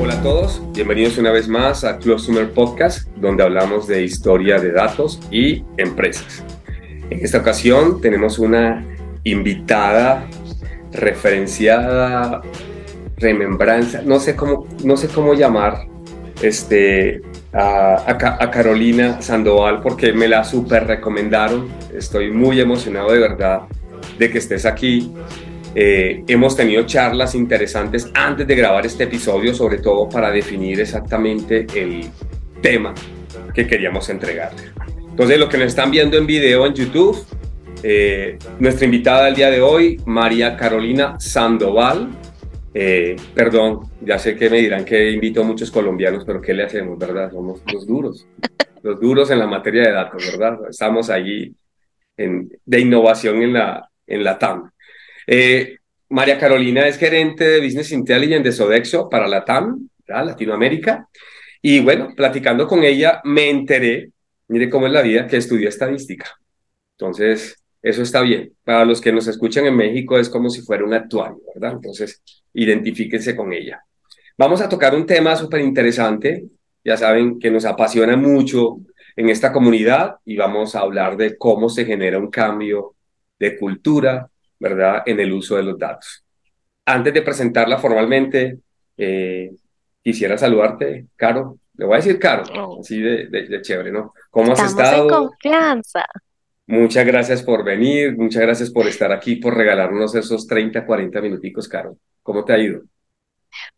[0.00, 4.72] Hola a todos, bienvenidos una vez más a Customer Podcast, donde hablamos de historia de
[4.72, 6.42] datos y empresas.
[7.10, 8.86] En esta ocasión tenemos una
[9.24, 10.26] invitada
[10.92, 12.40] referenciada,
[13.18, 15.86] remembranza, no sé cómo, no sé cómo llamar
[16.40, 17.20] este,
[17.52, 21.68] a, Carolina Sandoval porque me la super recomendaron.
[21.94, 23.62] Estoy muy emocionado de verdad
[24.18, 25.12] de que estés aquí.
[25.74, 31.66] Eh, hemos tenido charlas interesantes antes de grabar este episodio, sobre todo para definir exactamente
[31.74, 32.10] el
[32.60, 32.94] tema
[33.54, 34.62] que queríamos entregarle.
[35.10, 37.22] Entonces, lo que nos están viendo en video en YouTube,
[37.82, 42.08] eh, nuestra invitada del día de hoy, María Carolina Sandoval.
[42.74, 46.64] Eh, perdón, ya sé que me dirán que invito a muchos colombianos, pero ¿qué le
[46.64, 47.30] hacemos, verdad?
[47.30, 48.26] Somos los duros,
[48.82, 50.58] los duros en la materia de datos, ¿verdad?
[50.70, 51.54] Estamos allí
[52.16, 54.70] en, de innovación en la, en la TAM.
[55.26, 55.76] Eh,
[56.08, 61.08] María Carolina es gerente de Business Intelligence de Sodexo para la TAM, Latinoamérica.
[61.62, 64.10] Y bueno, platicando con ella, me enteré,
[64.48, 66.26] mire cómo es la vida, que estudió estadística.
[66.98, 68.52] Entonces, eso está bien.
[68.64, 71.72] Para los que nos escuchan en México es como si fuera un actuario, ¿verdad?
[71.72, 72.22] Entonces,
[72.54, 73.84] identifíquense con ella.
[74.38, 76.44] Vamos a tocar un tema súper interesante,
[76.84, 78.78] ya saben que nos apasiona mucho
[79.16, 82.94] en esta comunidad y vamos a hablar de cómo se genera un cambio
[83.38, 86.24] de cultura, ¿verdad?, en el uso de los datos.
[86.86, 88.58] Antes de presentarla formalmente,
[88.96, 89.50] eh,
[90.02, 91.58] quisiera saludarte, Caro.
[91.76, 92.80] Le voy a decir Caro, oh.
[92.80, 94.12] así de, de, chévere, ¿no?
[94.30, 95.04] ¿Cómo has estado?
[95.04, 96.04] En confianza.
[96.72, 101.68] Muchas gracias por venir, muchas gracias por estar aquí, por regalarnos esos 30, 40 minuticos,
[101.68, 101.98] Caro.
[102.22, 102.80] ¿Cómo te ha ido?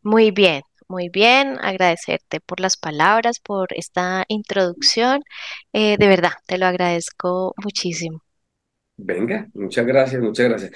[0.00, 1.58] Muy bien, muy bien.
[1.60, 5.22] Agradecerte por las palabras, por esta introducción.
[5.72, 8.22] Eh, de verdad, te lo agradezco muchísimo.
[8.96, 10.70] Venga, muchas gracias, muchas gracias.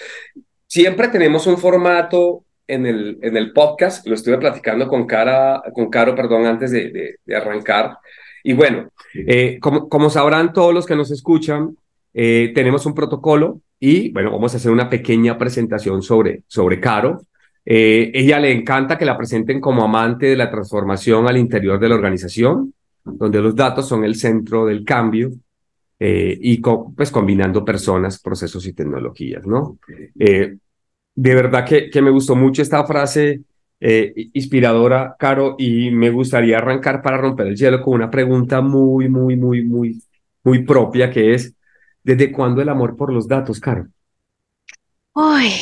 [0.66, 5.88] Siempre tenemos un formato en el, en el podcast, lo estuve platicando con, Cara, con
[5.88, 7.96] Caro perdón, antes de, de, arrancar.
[8.42, 11.76] Y bueno, eh, como, como sabrán todos los que nos escuchan,
[12.14, 17.22] eh, tenemos un protocolo y, bueno, vamos a hacer una pequeña presentación sobre, sobre Caro.
[17.64, 21.88] Eh, ella le encanta que la presenten como amante de la transformación al interior de
[21.88, 22.72] la organización,
[23.04, 25.30] donde los datos son el centro del cambio
[25.98, 29.78] eh, y pues combinando personas, procesos y tecnologías, ¿no?
[31.20, 33.40] de verdad que, que, me gustó mucho esta frase
[33.80, 39.36] inspiradora, Caro, y me gustaría arrancar para romper el hielo con una pregunta muy, muy,
[39.36, 40.00] muy, muy,
[40.44, 41.54] muy propia, que es,
[42.08, 43.86] ¿Desde cuándo el amor por los datos, Caro?
[45.12, 45.52] Uy,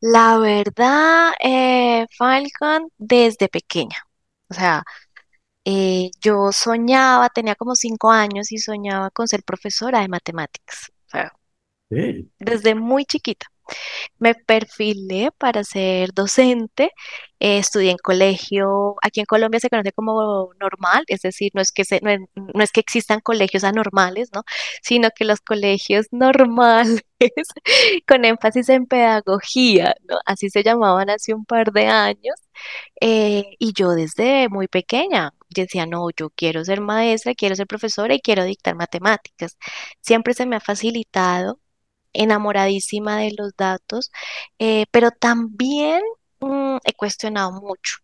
[0.00, 3.96] la verdad, eh, Falcon, desde pequeña.
[4.48, 4.84] O sea,
[5.64, 10.92] eh, yo soñaba, tenía como cinco años y soñaba con ser profesora de matemáticas.
[11.08, 11.32] O sea,
[11.90, 13.46] desde muy chiquita.
[14.18, 16.92] Me perfilé para ser docente,
[17.40, 21.72] eh, estudié en colegio, aquí en Colombia se conoce como normal, es decir, no es
[21.72, 24.42] que, no, es, que existan colegios anormales, ¿no?
[24.82, 27.02] Sino que los colegios normales,
[28.06, 29.94] con énfasis en pedagogía.
[30.26, 32.34] Así se llamaban hace un par de años.
[33.00, 38.14] Eh, y yo desde muy pequeña decía, no, yo quiero ser maestra, quiero ser profesora
[38.14, 39.56] y quiero dictar matemáticas.
[40.00, 41.60] Siempre se me ha facilitado
[42.18, 44.10] enamoradísima de los datos,
[44.58, 46.02] eh, pero también
[46.40, 47.96] mm, he cuestionado mucho,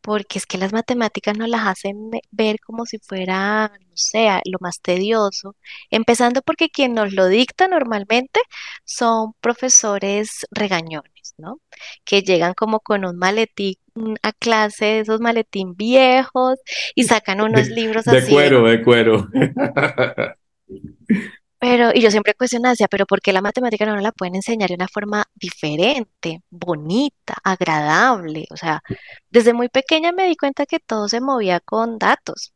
[0.00, 4.58] porque es que las matemáticas no las hacen ver como si fuera, no sé, lo
[4.60, 5.56] más tedioso,
[5.90, 8.40] empezando porque quien nos lo dicta normalmente
[8.84, 11.60] son profesores regañones, ¿no?
[12.04, 13.76] Que llegan como con un maletín
[14.22, 16.58] a clase, esos maletín viejos
[16.94, 18.26] y sacan unos libros así.
[18.26, 19.28] De cuero, de cuero.
[21.64, 24.68] Pero, y yo siempre cuestionaba, decía, pero ¿por qué la matemática no la pueden enseñar
[24.68, 28.46] de una forma diferente, bonita, agradable?
[28.50, 28.82] O sea,
[29.30, 32.52] desde muy pequeña me di cuenta que todo se movía con datos.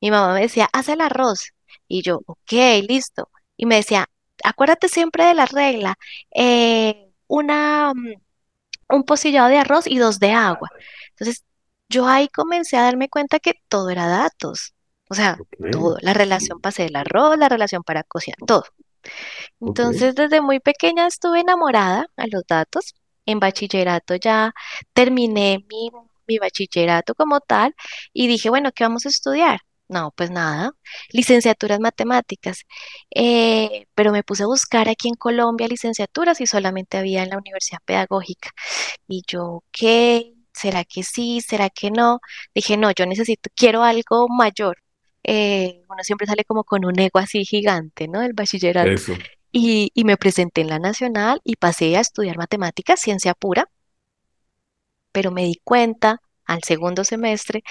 [0.00, 1.52] Mi mamá me decía, haz el arroz.
[1.88, 2.52] Y yo, ok,
[2.88, 3.28] listo.
[3.58, 4.08] Y me decía,
[4.44, 5.96] acuérdate siempre de la regla,
[6.34, 8.14] eh, una, mm,
[8.90, 10.70] un pocillado de arroz y dos de agua.
[11.10, 11.44] Entonces,
[11.90, 14.75] yo ahí comencé a darme cuenta que todo era datos.
[15.08, 15.38] O sea,
[15.72, 18.64] todo, la relación para hacer el arroz, la relación para cocinar, todo.
[19.60, 22.94] Entonces, desde muy pequeña estuve enamorada a los datos.
[23.26, 24.52] En bachillerato ya
[24.92, 25.90] terminé mi,
[26.26, 27.74] mi bachillerato como tal
[28.12, 29.60] y dije, bueno, ¿qué vamos a estudiar?
[29.88, 30.72] No, pues nada,
[31.10, 32.64] licenciaturas matemáticas.
[33.14, 37.38] Eh, pero me puse a buscar aquí en Colombia licenciaturas y solamente había en la
[37.38, 38.50] Universidad Pedagógica.
[39.08, 40.34] Y yo, ¿qué?
[40.52, 41.40] ¿Será que sí?
[41.40, 42.20] ¿Será que no?
[42.54, 44.78] Dije, no, yo necesito, quiero algo mayor
[45.28, 48.22] eh, uno siempre sale como con un ego así gigante, ¿no?
[48.22, 48.88] El bachillerato.
[48.88, 49.12] Eso.
[49.50, 53.68] Y, y me presenté en la nacional y pasé a estudiar matemáticas, ciencia pura,
[55.10, 57.64] pero me di cuenta al segundo semestre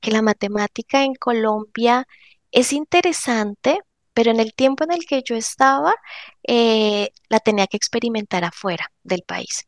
[0.00, 2.06] que la matemática en Colombia
[2.52, 3.80] es interesante,
[4.14, 5.94] pero en el tiempo en el que yo estaba,
[6.46, 9.66] eh, la tenía que experimentar afuera del país.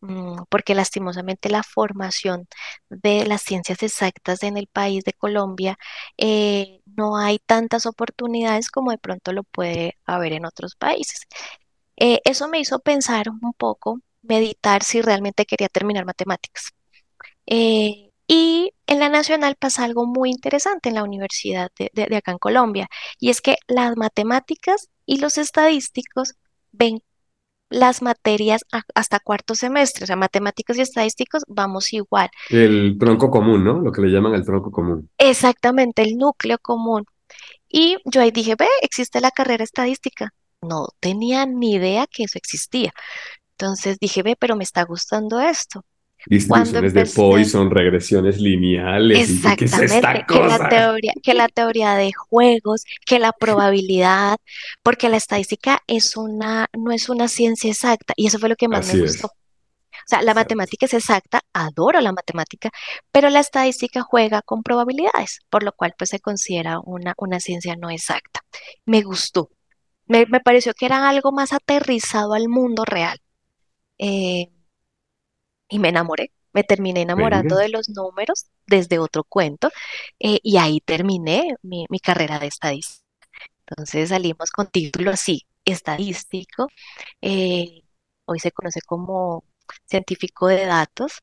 [0.00, 2.46] Mm, porque lastimosamente la formación
[2.88, 5.76] de las ciencias exactas en el país de Colombia
[6.16, 11.22] eh, no hay tantas oportunidades como de pronto lo puede haber en otros países.
[11.96, 16.70] Eh, eso me hizo pensar un poco, meditar si realmente quería terminar matemáticas.
[17.46, 22.16] Eh, y en la Nacional pasa algo muy interesante en la universidad de, de- de
[22.16, 22.88] acá en Colombia,
[23.18, 26.34] y es que las matemáticas y los estadísticos
[26.72, 27.02] ven
[27.70, 28.62] las materias
[28.94, 32.30] hasta cuarto semestre, o sea, matemáticas y estadísticos vamos igual.
[32.50, 33.80] El tronco común, ¿no?
[33.80, 35.10] Lo que le llaman el tronco común.
[35.18, 37.04] Exactamente, el núcleo común.
[37.68, 40.32] Y yo ahí dije, ve, existe la carrera estadística.
[40.62, 42.92] No tenía ni idea que eso existía.
[43.52, 45.84] Entonces dije, ve, pero me está gustando esto.
[46.28, 49.30] Distribuciones de Poisson, regresiones lineales.
[49.30, 50.68] Y yo, ¿qué es esta exactamente, que la cosa?
[50.68, 54.36] teoría, que la teoría de juegos, que la probabilidad,
[54.82, 58.68] porque la estadística es una, no es una ciencia exacta, y eso fue lo que
[58.68, 59.28] más me gustó.
[59.28, 59.32] es.
[59.32, 60.40] O sea, la Exacto.
[60.40, 62.70] matemática es exacta, adoro la matemática,
[63.12, 67.76] pero la estadística juega con probabilidades, por lo cual pues se considera una, una ciencia
[67.76, 68.40] no exacta.
[68.86, 69.50] Me gustó,
[70.06, 73.18] me, me pareció que era algo más aterrizado al mundo real.
[73.98, 74.48] Eh,
[75.68, 76.32] y me enamoré.
[76.52, 77.58] Me terminé enamorando Venga.
[77.58, 79.70] de los números desde otro cuento
[80.18, 83.04] eh, y ahí terminé mi, mi carrera de estadística.
[83.66, 86.68] Entonces salimos con título así, estadístico.
[87.22, 87.82] eh,
[88.26, 89.44] hoy se conoce como
[89.86, 91.20] científico de datos,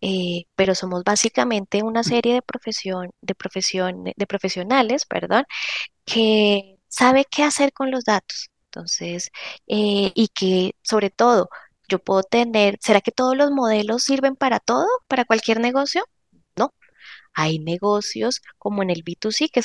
[0.00, 5.44] eh, pero somos básicamente una serie de profesión, de profesión, de profesionales, perdón,
[6.04, 8.50] que sabe qué hacer con los datos.
[8.66, 9.30] Entonces,
[9.68, 11.48] eh, y que sobre todo
[11.88, 16.04] yo puedo tener, ¿será que todos los modelos sirven para todo, para cualquier negocio?
[16.56, 16.74] No,
[17.34, 19.62] hay negocios como en el B2C que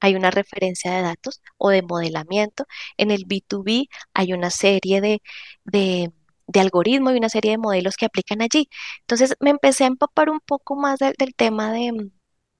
[0.00, 2.66] hay una referencia de datos o de modelamiento.
[2.96, 5.22] En el B2B hay una serie de,
[5.64, 6.12] de,
[6.46, 8.68] de algoritmos y una serie de modelos que aplican allí.
[9.00, 12.10] Entonces me empecé a empapar un poco más del, del tema de,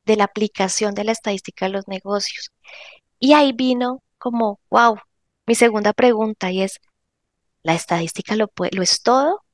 [0.07, 2.51] de la aplicación de la estadística a los negocios.
[3.21, 4.99] Y ahí vino como, wow,
[5.47, 6.81] mi segunda pregunta y es,
[7.63, 9.45] ¿la estadística lo puede, lo es todo?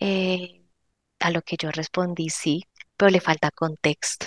[0.00, 0.64] Eh,
[1.20, 2.64] a lo que yo respondí sí,
[2.96, 4.26] pero le falta contexto,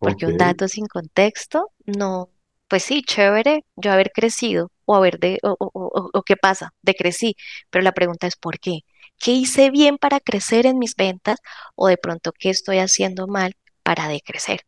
[0.00, 2.30] porque un dato sin contexto, no,
[2.68, 6.74] pues sí, chévere yo haber crecido o haber de, o, o, o, o qué pasa,
[6.82, 7.36] decrecí,
[7.70, 8.80] pero la pregunta es ¿por qué?
[9.18, 11.38] ¿Qué hice bien para crecer en mis ventas
[11.76, 14.60] o de pronto qué estoy haciendo mal para decrecer?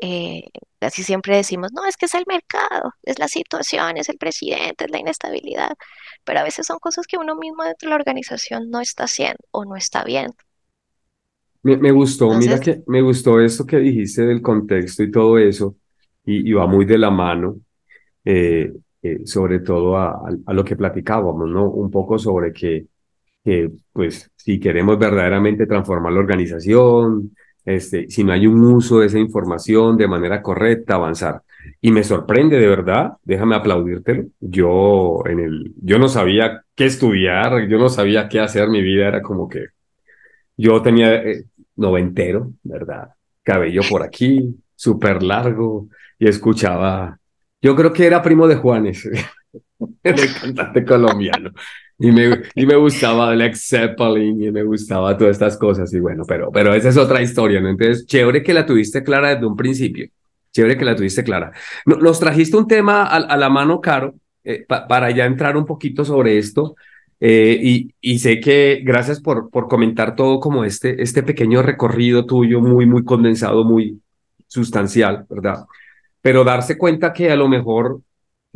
[0.00, 0.44] Eh,
[0.80, 4.84] así siempre decimos, no, es que es el mercado, es la situación, es el presidente,
[4.86, 5.72] es la inestabilidad,
[6.24, 9.38] pero a veces son cosas que uno mismo dentro de la organización no está haciendo
[9.52, 10.34] o no está viendo.
[11.62, 15.38] Me, me gustó, mira Entonces, que me gustó esto que dijiste del contexto y todo
[15.38, 15.76] eso,
[16.24, 17.58] y, y va muy de la mano,
[18.24, 18.72] eh,
[19.02, 21.70] eh, sobre todo a, a, a lo que platicábamos, ¿no?
[21.70, 22.86] Un poco sobre que
[23.44, 27.34] que pues si queremos verdaderamente transformar la organización,
[27.66, 31.42] este, si no hay un uso de esa información de manera correcta, avanzar.
[31.80, 34.26] Y me sorprende de verdad, déjame aplaudírtelo.
[34.40, 39.08] Yo en el, yo no sabía qué estudiar, yo no sabía qué hacer, mi vida
[39.08, 39.66] era como que
[40.56, 43.10] yo tenía eh, noventero, ¿verdad?
[43.42, 45.88] Cabello por aquí, súper largo,
[46.18, 47.18] y escuchaba,
[47.60, 49.08] yo creo que era primo de Juanes,
[50.02, 51.50] del cantante colombiano.
[51.98, 55.92] Y me, y me gustaba Led Zeppelin y me gustaba todas estas cosas.
[55.94, 57.70] Y bueno, pero, pero esa es otra historia, ¿no?
[57.70, 60.06] Entonces, chévere que la tuviste clara desde un principio.
[60.52, 61.52] Chévere que la tuviste clara.
[61.86, 65.56] No- Nos trajiste un tema a, a la mano, Caro, eh, pa- para ya entrar
[65.56, 66.74] un poquito sobre esto.
[67.18, 72.26] Eh, y, y sé que gracias por, por comentar todo como este, este pequeño recorrido
[72.26, 74.00] tuyo, muy, muy condensado, muy
[74.46, 75.64] sustancial, ¿verdad?
[76.20, 78.00] pero darse cuenta que a lo mejor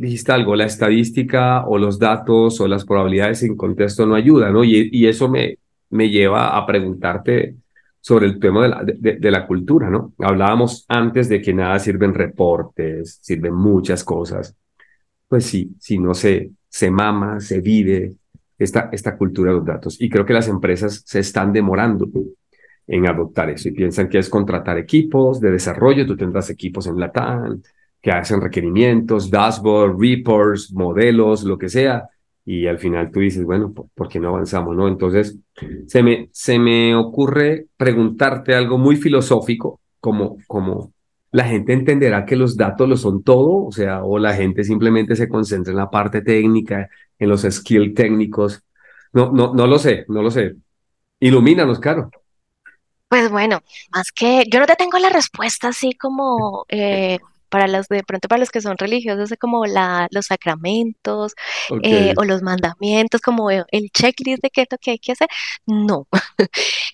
[0.01, 4.63] dijiste algo, la estadística o los datos o las probabilidades sin contexto no ayudan, ¿no?
[4.63, 5.59] Y, y eso me,
[5.91, 7.55] me lleva a preguntarte
[7.99, 10.13] sobre el tema de la, de, de la cultura, ¿no?
[10.17, 14.55] Hablábamos antes de que nada sirven reportes, sirven muchas cosas.
[15.27, 18.13] Pues sí, si no se, se mama, se vive
[18.57, 20.01] esta, esta cultura de los datos.
[20.01, 22.09] Y creo que las empresas se están demorando
[22.87, 26.99] en adoptar eso y piensan que es contratar equipos de desarrollo, tú tendrás equipos en
[26.99, 27.61] Latam
[28.01, 32.09] que hacen requerimientos, dashboard, reports, modelos, lo que sea,
[32.45, 34.75] y al final tú dices, bueno, ¿por, qué no avanzamos?
[34.75, 34.87] ¿no?
[34.87, 35.37] Entonces,
[35.87, 40.91] se me, se me ocurre preguntarte algo muy filosófico, como, como
[41.31, 45.15] la gente entenderá que los datos lo son todo, o sea, o la gente simplemente
[45.15, 46.89] se concentra en la parte técnica,
[47.19, 48.63] en los skills técnicos.
[49.13, 50.55] No, no, no lo sé, no lo sé.
[51.19, 52.09] Ilumínanos, Caro.
[53.07, 53.61] Pues bueno,
[53.93, 57.19] más que yo no te tengo la respuesta así como eh,
[57.51, 61.33] para los de pronto para los que son religiosos, es como la, los sacramentos
[61.83, 65.27] eh, o los mandamientos, como el checklist de qué es lo que hay que hacer.
[65.67, 66.07] No.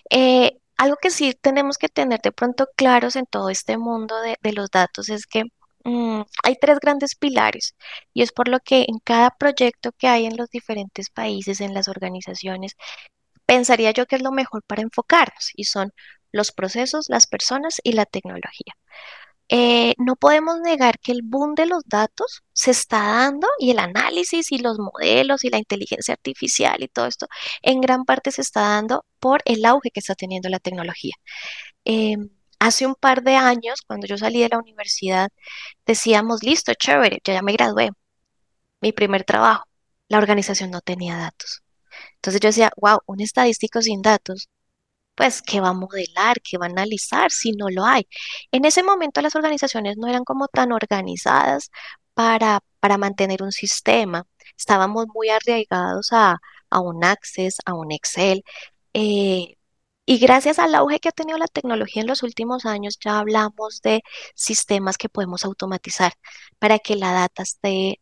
[0.10, 4.54] Eh, algo que sí tenemos que tener de pronto claros en todo este mundo de,
[4.54, 5.44] los datos es que
[5.84, 7.76] mm, hay tres grandes pilares
[8.14, 11.74] y es por lo que en cada proyecto que hay en los diferentes países, en
[11.74, 12.76] las organizaciones,
[13.46, 15.92] pensaría yo que es lo mejor para enfocarnos y son
[16.32, 18.74] los procesos, las personas y la tecnología.
[19.50, 23.80] Eh, no podemos negar que el boom de los datos se está dando y el
[23.80, 27.28] análisis y los modelos y la inteligencia artificial y todo esto
[27.62, 31.16] en gran parte se está dando por el auge que está teniendo la tecnología.
[31.86, 35.30] Em, hace un par de años, cuando yo salí de la universidad,
[35.86, 37.92] decíamos, listo, chévere, ya me gradué,
[38.82, 39.66] mi primer trabajo,
[40.10, 41.64] la organización no tenía datos.
[42.16, 44.50] Entonces yo decía, wow, un estadístico sin datos
[45.18, 46.42] pues, ¿qué va a modelar?
[46.42, 48.08] ¿Qué va a analizar si no lo hay?
[48.52, 51.72] En ese momento las organizaciones no eran como tan organizadas
[52.14, 54.26] para, para mantener un sistema.
[54.58, 56.38] Estábamos muy arraigados a,
[56.70, 58.44] a un Access, a un Excel.
[58.94, 59.56] Eh,
[60.06, 63.82] y gracias al auge que ha tenido la tecnología en los últimos años, ya hablamos
[63.82, 64.04] de
[64.36, 66.14] sistemas que podemos automatizar
[66.60, 68.00] para que la data esté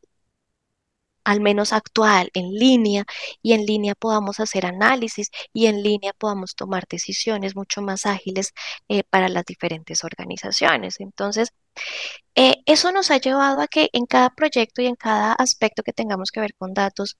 [1.25, 3.05] al menos actual, en línea,
[3.41, 8.53] y en línea podamos hacer análisis y en línea podamos tomar decisiones mucho más ágiles
[8.89, 10.99] eh, para las diferentes organizaciones.
[10.99, 11.49] Entonces,
[12.35, 15.93] eh, eso nos ha llevado a que en cada proyecto y en cada aspecto que
[15.93, 17.17] tengamos que ver con datos,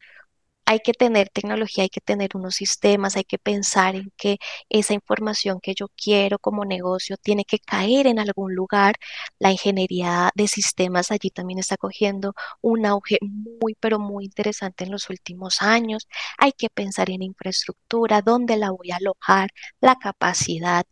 [0.65, 4.37] hay que tener tecnología, hay que tener unos sistemas, hay que pensar en que
[4.69, 8.95] esa información que yo quiero como negocio tiene que caer en algún lugar.
[9.39, 14.91] La ingeniería de sistemas allí también está cogiendo un auge muy, pero muy interesante en
[14.91, 16.07] los últimos años.
[16.37, 19.49] Hay que pensar en infraestructura, dónde la voy a alojar,
[19.81, 20.85] la capacidad.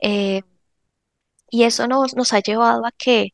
[0.00, 0.42] Eh,
[1.50, 3.30] y eso nos, ha llevado a que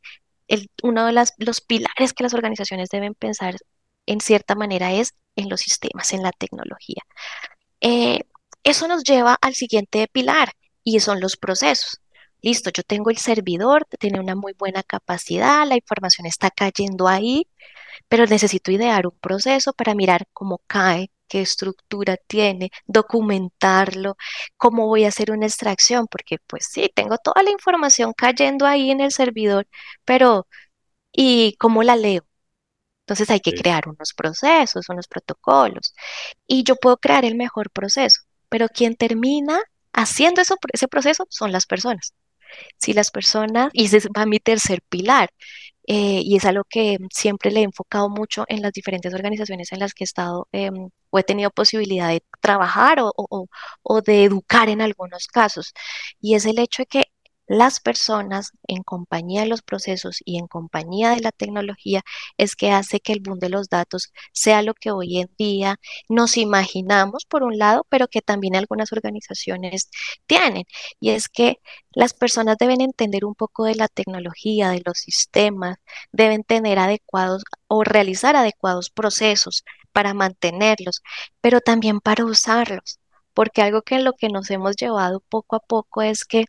[0.82, 3.56] uno de los pilares que las organizaciones deben pensar
[4.06, 7.02] en cierta manera es en los sistemas, en la tecnología.
[7.80, 8.20] Eh,
[8.64, 12.00] eso nos lleva al siguiente pilar y son los procesos.
[12.42, 17.48] Listo, yo tengo el servidor, tiene una muy buena capacidad, la información está cayendo ahí,
[18.08, 24.16] pero necesito idear un proceso para mirar cómo cae, qué estructura tiene, documentarlo,
[24.56, 28.90] cómo voy a hacer una extracción, porque pues sí, tengo toda la información cayendo ahí
[28.90, 29.66] en el servidor,
[30.04, 30.46] pero
[31.12, 32.25] ¿y cómo la leo?
[33.06, 35.94] Entonces hay que crear unos procesos, unos protocolos.
[36.46, 39.60] Y yo puedo crear el mejor proceso, pero quien termina
[39.92, 42.14] haciendo eso, ese proceso son las personas.
[42.78, 45.30] Si las personas, y ese va mi tercer pilar,
[45.86, 49.78] eh, y es algo que siempre le he enfocado mucho en las diferentes organizaciones en
[49.80, 53.12] las que he estado em, o he tenido posibilidad de trabajar o,
[53.82, 55.72] o de educar en algunos casos,
[56.20, 57.04] y es el hecho de que
[57.46, 62.02] las personas en compañía de los procesos y en compañía de la tecnología
[62.36, 65.78] es que hace que el boom de los datos sea lo que hoy en día
[66.08, 69.90] nos imaginamos por un lado, pero que también algunas organizaciones
[70.26, 70.64] tienen.
[71.00, 71.60] Y es que
[71.90, 75.76] las personas deben entender un poco de la tecnología, de los sistemas,
[76.12, 81.02] deben tener adecuados o realizar adecuados procesos para mantenerlos,
[81.40, 83.00] pero también para usarlos.
[83.34, 86.46] Porque algo que en lo que nos hemos llevado poco a poco es que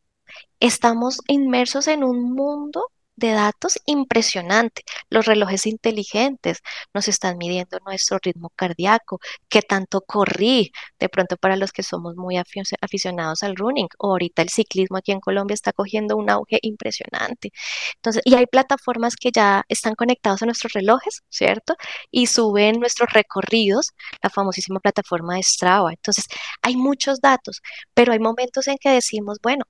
[0.59, 4.83] Estamos inmersos en un mundo de datos impresionante.
[5.09, 6.59] Los relojes inteligentes
[6.93, 12.15] nos están midiendo nuestro ritmo cardíaco, qué tanto corrí, de pronto para los que somos
[12.15, 16.59] muy aficionados al running, o ahorita el ciclismo aquí en Colombia está cogiendo un auge
[16.61, 17.51] impresionante.
[17.95, 21.75] Entonces, y hay plataformas que ya están conectados a nuestros relojes, ¿cierto?
[22.11, 25.91] Y suben nuestros recorridos, la famosísima plataforma de Strava.
[25.91, 26.25] Entonces,
[26.61, 27.61] hay muchos datos,
[27.93, 29.65] pero hay momentos en que decimos, bueno,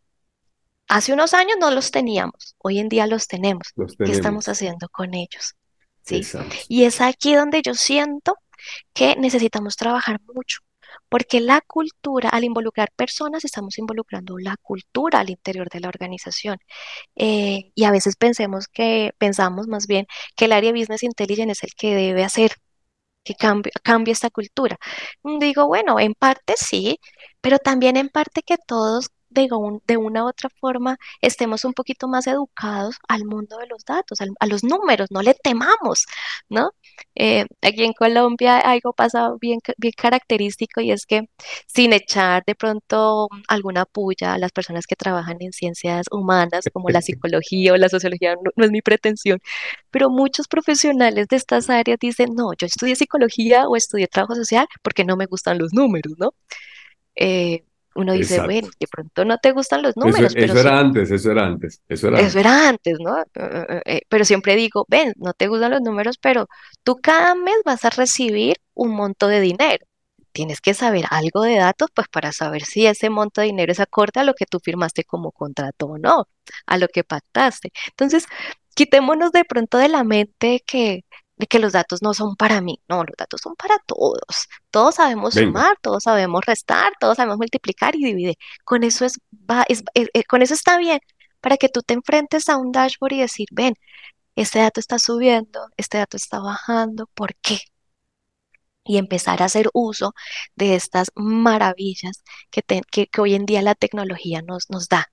[0.88, 3.74] Hace unos años no los teníamos, hoy en día los tenemos.
[3.76, 5.56] ¿Qué estamos haciendo con ellos?
[6.04, 6.22] ¿Sí?
[6.70, 8.36] Y es aquí donde yo siento
[8.94, 10.60] que necesitamos trabajar mucho,
[11.10, 16.58] porque la cultura, al involucrar personas, estamos involucrando la cultura al interior de la organización.
[17.16, 21.52] Eh, y a veces pensemos que, pensamos más bien que el área de Business Intelligence
[21.52, 22.54] es el que debe hacer
[23.24, 24.78] que cambie, cambie esta cultura.
[25.40, 27.00] Digo, bueno, en parte sí,
[27.42, 31.74] pero también en parte que todos de, un- de una u otra forma estemos un
[31.74, 36.06] poquito más educados al mundo de los datos, al- a los números, no le temamos,
[36.50, 36.72] ¿no?
[37.16, 41.30] Eh, aquí en Colombia algo pasa bien, bien característico y es que
[41.68, 46.90] sin echar de pronto alguna puya a las personas que trabajan en ciencias humanas como
[46.90, 49.40] la psicología o la sociología, no, no es mi pretensión,
[49.92, 54.68] pero muchos profesionales de estas áreas dicen, no, yo estudié psicología o estudié trabajo social
[54.82, 56.34] porque no me gustan los números, ¿no?
[57.16, 57.64] Eh,
[57.98, 58.46] uno dice, Exacto.
[58.46, 61.32] bueno, de pronto no te gustan los Eso, números, pero eso sí, era antes, eso
[61.32, 62.40] era antes, eso era eso antes.
[62.40, 63.20] era antes, ¿no?
[63.22, 66.48] Eh, eh, eh, pero siempre digo, ven, no te gustan los números, pero
[66.84, 69.86] tú cada mes vas a recibir un monto de dinero.
[70.32, 73.80] Tienes que saber algo de datos, pues para saber si ese monto de dinero es
[73.80, 76.28] acorde a lo que tú firmaste como contrato o no,
[76.68, 77.72] a lo que pactaste.
[77.90, 78.26] Entonces,
[78.76, 81.06] quitémonos de pronto de la mente que,
[81.38, 82.82] de que los datos no son para mí.
[82.90, 84.48] No, los datos son para todos.
[84.72, 88.36] Todos sabemos Venga, sumar, todos sabemos restar, todos sabemos multiplicar y dividir.
[88.64, 89.14] Con eso es,
[89.50, 91.00] va, es- es- eh, con eso está bien
[91.42, 93.74] para que tú te enfrentes a un dashboard y decir, ven,
[94.36, 97.60] este dato está subiendo, este dato está bajando, ¿por qué?
[98.88, 100.14] Y empezar a hacer uso
[100.56, 105.08] de estas maravillas que, te- que, que hoy en día la tecnología nos, nos da.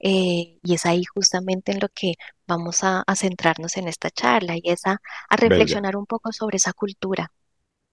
[0.00, 2.14] Eh, y es ahí justamente en lo que
[2.46, 4.98] vamos a, a centrarnos en esta charla y es a,
[5.30, 5.82] a venga.
[5.82, 7.32] reflexionar un poco sobre esa cultura.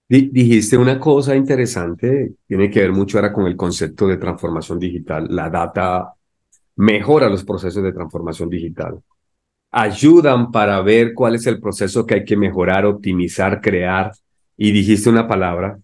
[0.07, 4.79] Di- dijiste una cosa interesante, tiene que ver mucho ahora con el concepto de transformación
[4.79, 5.27] digital.
[5.29, 6.13] La data
[6.77, 9.01] mejora los procesos de transformación digital.
[9.71, 14.11] Ayudan para ver cuál es el proceso que hay que mejorar, optimizar, crear.
[14.61, 15.79] Y dijiste una palabra,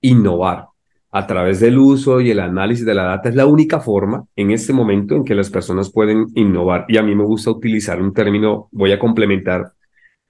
[0.00, 0.66] innovar.
[1.10, 4.52] A través del uso y el análisis de la data es la única forma en
[4.52, 6.86] este momento en que las personas pueden innovar.
[6.88, 9.72] Y a mí me gusta utilizar un término, voy a complementar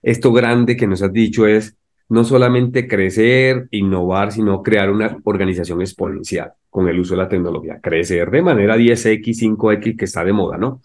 [0.00, 1.76] esto grande que nos has dicho es
[2.08, 7.78] no solamente crecer, innovar, sino crear una organización exponencial con el uso de la tecnología.
[7.82, 10.80] Crecer de manera 10X, 5X que está de moda, ¿no?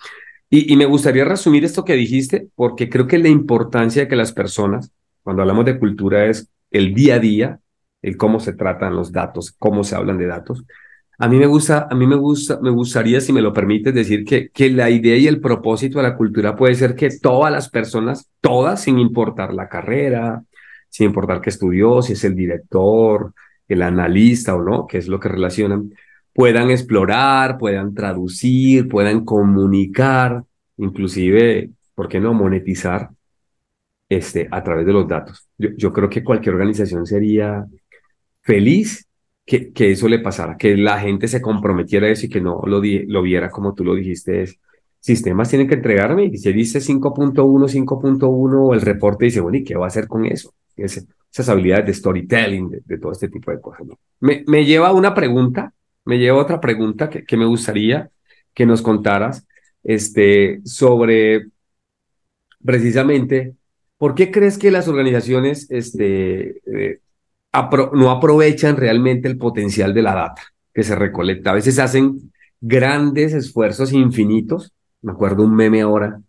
[0.50, 4.34] Y, me gustaría resumir esto que dijiste porque creo que la importancia de que las
[4.34, 4.92] personas,
[5.24, 7.60] cuando hablamos de cultura, es el día a día,
[8.02, 10.64] el cómo se tratan los datos, cómo se hablan de datos.
[11.20, 14.24] A mí me gusta, a mí me gusta, me gustaría, si me lo permites, decir
[14.24, 17.70] que, que la idea y el propósito de la cultura puede ser que todas las
[17.70, 20.44] personas, todas, sin importar la carrera,
[20.90, 23.34] sin importar qué estudió, si es el director,
[23.68, 25.92] el analista o no, que es lo que relacionan,
[26.34, 30.44] puedan explorar, puedan traducir, puedan comunicar,
[30.78, 33.10] inclusive, ¿por qué no monetizar
[34.10, 35.48] este, a través de los datos?
[35.58, 37.66] Yo, yo creo que cualquier organización sería
[38.44, 39.08] feliz
[39.46, 42.62] que, que eso le pasara, que la gente se comprometiera a eso y que no
[42.66, 44.44] lo, di- lo viera como tú lo dijiste.
[44.44, 44.60] Es,
[45.00, 49.76] sistemas tienen que entregarme y si dice 5.1, 5.1, el reporte dice, bueno, ¿y qué
[49.76, 50.54] va a hacer con eso?
[50.76, 53.88] Ese- esas habilidades de storytelling, de, todo este tipo de cosas.
[54.20, 55.74] Me, me lleva a una pregunta,
[56.06, 58.10] me lleva a otra pregunta que, que me gustaría
[58.54, 59.46] que nos contaras
[59.84, 61.48] este, sobre
[62.64, 63.56] precisamente,
[63.98, 67.00] ¿por qué crees que las organizaciones este, eh,
[67.54, 71.52] apro- no aprovechan realmente el potencial de la data que se recolecta.
[71.52, 72.32] A veces hacen
[72.62, 74.74] grandes esfuerzos infinitos.
[75.02, 76.22] Me acuerdo un meme ahora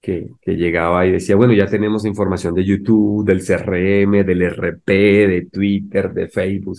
[0.00, 4.92] que, que llegaba y decía, bueno, ya tenemos información de YouTube, del CRM, del RP,
[5.26, 6.78] de Twitter, de Facebook.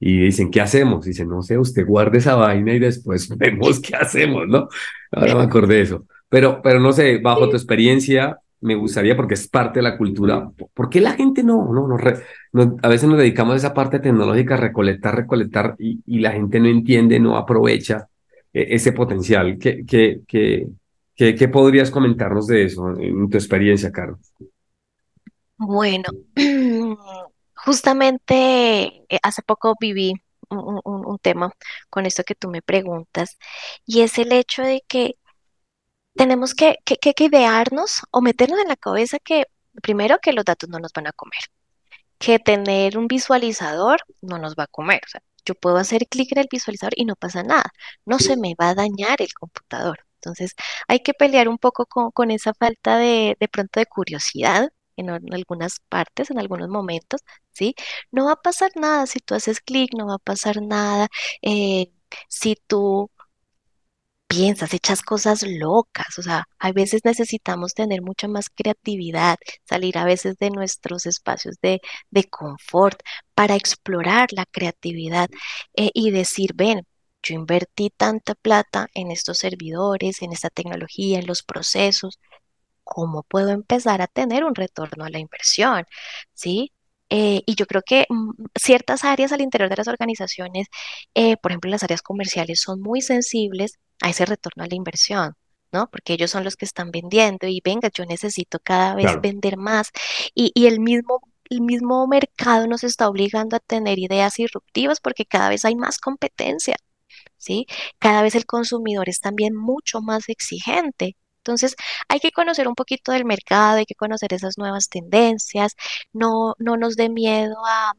[0.00, 1.06] Y dicen, ¿qué hacemos?
[1.06, 4.68] Dicen, no sé, usted guarde esa vaina y después vemos qué hacemos, ¿no?
[5.12, 6.06] Ahora me acordé de eso.
[6.28, 10.50] Pero, pero no sé, bajo tu experiencia, me gustaría, porque es parte de la cultura,
[10.74, 12.22] ¿por qué la gente no, no, no, re-
[12.82, 17.20] a veces nos dedicamos a esa parte tecnológica, recolectar, recolectar, y, la gente no entiende,
[17.20, 18.08] no aprovecha
[18.52, 19.58] eh, ese potencial?
[19.58, 20.66] ¿Qué, qué, qué,
[21.14, 24.18] qué, qué podrías comentarnos de eso en tu experiencia, Caro?
[25.58, 26.04] Bueno,
[27.54, 28.34] justamente
[29.08, 30.14] eh, hace poco viví
[30.50, 31.52] un- un tema
[31.90, 33.38] con esto que tú me preguntas
[33.86, 35.16] y es el hecho de que
[36.16, 39.44] tenemos que, que, que- idearnos o meternos en la cabeza que
[39.82, 41.40] primero que los datos no nos van a comer,
[42.18, 45.00] que tener un visualizador no nos va a comer.
[45.06, 47.72] O sea, yo puedo hacer clic en el visualizador y no pasa nada,
[48.04, 50.00] no se me va a dañar el computador.
[50.16, 50.54] Entonces,
[50.88, 56.30] hay que pelear un poco con, esa falta de, pronto de curiosidad en algunas partes,
[56.30, 57.20] en algunos momentos,
[57.52, 57.74] ¿sí?
[58.10, 61.08] No va a pasar nada si tú haces clic, no va a pasar nada
[61.42, 61.92] eh,
[62.28, 63.10] si tú
[64.28, 70.04] piensas, echas cosas locas, o sea, a veces necesitamos tener mucha más creatividad, salir a
[70.04, 73.00] veces de nuestros espacios de, de confort
[73.34, 75.28] para explorar la creatividad
[75.74, 76.86] eh, y decir, ven,
[77.22, 82.18] yo invertí tanta plata en estos servidores, en esta tecnología, en los procesos,
[82.84, 85.84] ¿cómo puedo empezar a tener un retorno a la inversión?
[86.34, 86.72] ¿Sí?
[87.10, 90.66] Eh, y yo creo que mm, ciertas áreas al interior de las organizaciones,
[91.14, 95.34] eh, por ejemplo, las áreas comerciales, son muy sensibles a ese retorno a la inversión.
[95.72, 95.88] ¿no?
[95.90, 99.90] Porque ellos son los que están vendiendo y venga, yo necesito cada vez vender más.
[100.34, 105.26] Y, y el mismo el mismo mercado nos está obligando a tener ideas disruptivas porque
[105.26, 106.76] cada vez hay más competencia,
[107.36, 107.66] ¿sí?
[107.98, 111.16] Cada vez el consumidor es también mucho más exigente.
[111.46, 111.76] Entonces,
[112.08, 115.74] hay que conocer un poquito del mercado, hay que conocer esas nuevas tendencias,
[116.12, 117.92] no, no nos dé miedo a,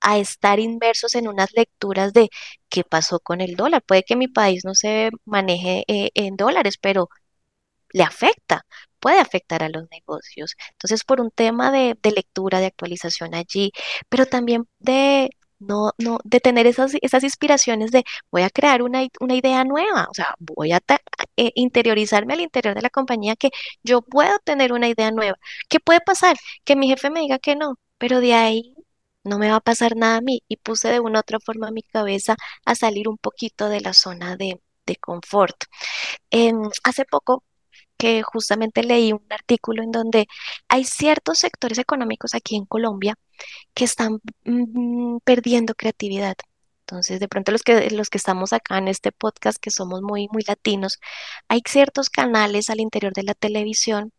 [0.00, 2.30] a estar inmersos en unas lecturas de
[2.68, 3.82] qué pasó con el dólar.
[3.82, 7.08] Puede que mi país no se maneje eh, en dólares, pero
[7.92, 8.66] le afecta
[9.06, 10.56] puede afectar a los negocios.
[10.72, 13.70] Entonces, por un tema de, lectura, de actualización allí,
[14.08, 19.06] pero también de no, no, de tener esas, esas inspiraciones de voy a crear una,
[19.20, 20.80] una idea nueva, o sea, voy a
[21.36, 23.50] eh, interiorizarme al interior de la compañía que
[23.82, 25.36] yo puedo tener una idea nueva.
[25.68, 26.36] ¿Qué puede pasar?
[26.64, 28.74] Que mi jefe me diga que no, pero de ahí
[29.24, 31.70] no me va a pasar nada a mí y puse de una u otra forma
[31.70, 35.56] mi cabeza a salir un poquito de la zona de, de confort.
[36.30, 37.44] Em, hace poco
[37.96, 40.26] que justamente leí un artículo en donde
[40.68, 43.16] hay ciertos sectores económicos aquí en Colombia
[43.74, 46.36] que están mm, perdiendo creatividad.
[46.80, 50.28] Entonces, de pronto los que, los que estamos acá en este podcast, que somos muy,
[50.32, 50.98] muy latinos,
[51.48, 54.12] hay ciertos canales al interior de la televisión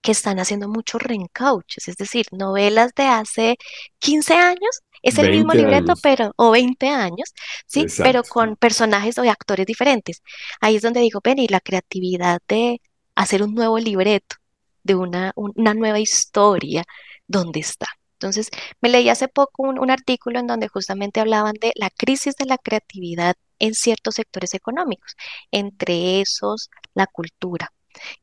[0.00, 3.56] que están haciendo muchos reencauches, es decir, novelas de hace
[3.98, 7.32] 15 años, es el mismo libreto, pero, o 20 años,
[7.66, 10.22] sí, pero con personajes o actores diferentes.
[10.60, 12.80] Ahí es donde digo, ven, y la creatividad de,
[13.18, 14.36] hacer un nuevo libreto,
[14.84, 16.84] de una, una nueva historia,
[17.26, 17.86] ¿dónde está?
[18.14, 18.48] Entonces,
[18.80, 22.58] me leí hace poco un, artículo en donde justamente hablaban de la crisis de la
[22.58, 25.14] creatividad en ciertos sectores económicos,
[25.50, 27.72] entre esos la cultura,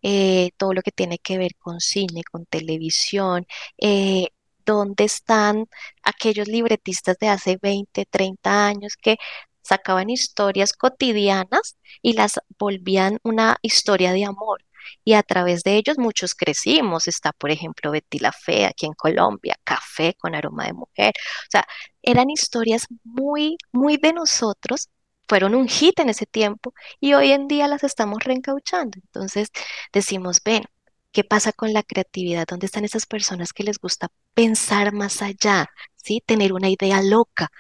[0.01, 3.45] eh, todo lo que tiene que ver con cine, con televisión,
[3.77, 4.29] eh,
[4.65, 5.67] dónde están
[6.03, 9.17] aquellos libretistas de hace 20, 30 años que
[9.62, 14.65] sacaban historias cotidianas y las volvían una historia de amor
[15.04, 17.08] y a través de ellos muchos crecimos.
[17.08, 21.13] Está, por ejemplo, Betty la Fea aquí en Colombia, Café con aroma de mujer.
[21.48, 21.65] O sea,
[22.02, 24.89] eran historias muy, muy de nosotros,
[25.28, 29.00] fueron un hit en ese tiempo y hoy en día las estamos reencauchando.
[29.04, 29.50] Entonces
[29.91, 30.63] decimos, ven,
[31.12, 32.45] ¿qué pasa con la creatividad?
[32.48, 35.69] ¿Dónde están esas personas que les gusta pensar más allá?
[35.95, 36.21] ¿Sí?
[36.26, 37.52] Tener una idea loca.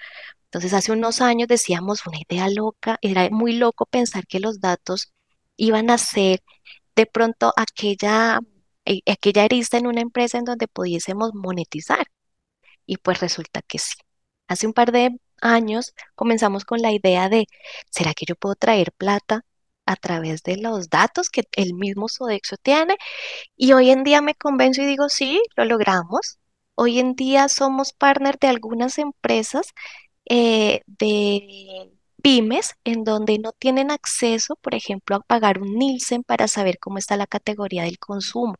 [0.55, 5.11] Entonces, hace unos años decíamos una idea loca, era muy loco pensar que los datos
[5.57, 6.41] iban a ser
[6.95, 8.39] de pronto aquella,
[8.85, 12.07] eh, aquella arista en una empresa en donde pudiésemos monetizar.
[12.85, 13.95] Y pues resulta que sí.
[14.47, 17.47] Hace un par de años comenzamos con la idea de,
[17.91, 19.45] ¿será que yo puedo traer plata
[19.85, 22.95] a través de los datos que el mismo Sodexo tiene?
[23.57, 26.39] Y hoy en día me convenzo y digo, sí, lo logramos.
[26.75, 29.67] Hoy en día somos partner de algunas empresas
[30.29, 31.91] eh, de
[32.25, 36.97] pymes en donde no tienen acceso, por ejemplo, a pagar un Nielsen para saber cómo
[36.97, 38.55] está la categoría del consumo.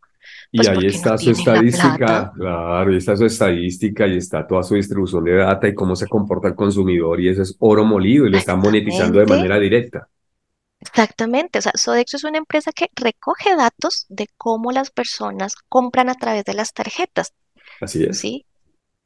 [0.52, 4.76] y pues, ahí está su estadística, claro, ahí está su estadística y está toda su
[4.76, 8.30] distribución de data y cómo se comporta el consumidor y eso es oro molido y
[8.30, 10.08] lo están monetizando de manera directa.
[10.80, 16.10] Exactamente, o sea, Sodexo es una empresa que recoge datos de cómo las personas compran
[16.10, 17.34] a través de las tarjetas.
[17.82, 18.20] Así es.
[18.20, 18.46] ¿sí?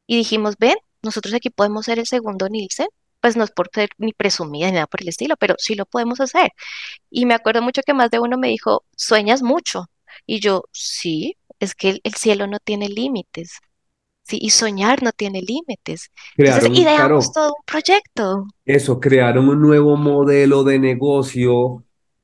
[0.06, 2.90] Y dijimos, ven, nosotros aquí podemos ser el segundo Nielsen
[3.22, 5.86] pues no es por ser ni presumida ni nada por el estilo, pero sí lo
[5.86, 6.52] podemos hacer.
[7.10, 9.90] Y me acuerdo mucho que más de uno me dijo, sueñas mucho.
[10.26, 13.60] Y yo, sí, es que el, cielo no tiene límites.
[14.24, 16.12] Sí, y soñar no tiene límites.
[16.38, 18.46] Entonces, ideamos todo un proyecto.
[18.64, 21.84] Eso, crearon un nuevo modelo de negocio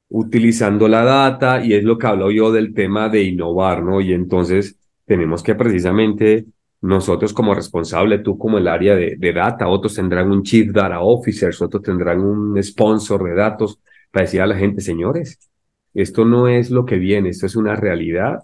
[0.10, 4.02] utilizando la data y es lo que hablo yo del tema de innovar, ¿no?
[4.02, 6.46] Y entonces tenemos que precisamente
[6.86, 11.54] nosotros como responsable, tú como el área de, data, otros tendrán un Chief Data Officer,
[11.60, 13.80] otros tendrán un sponsor de datos
[14.12, 15.40] para decir a la gente, señores,
[15.94, 18.40] esto no es lo que viene, esto es una realidad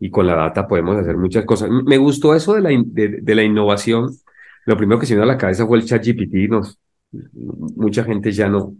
[0.00, 1.70] y con la data podemos hacer muchas cosas.
[1.70, 4.10] Me gustó eso de la, de, la innovación.
[4.66, 6.50] Lo primero que se me dio a la cabeza fue el ChatGPT.
[6.50, 6.78] Nos,
[7.76, 8.74] mucha gente ya no,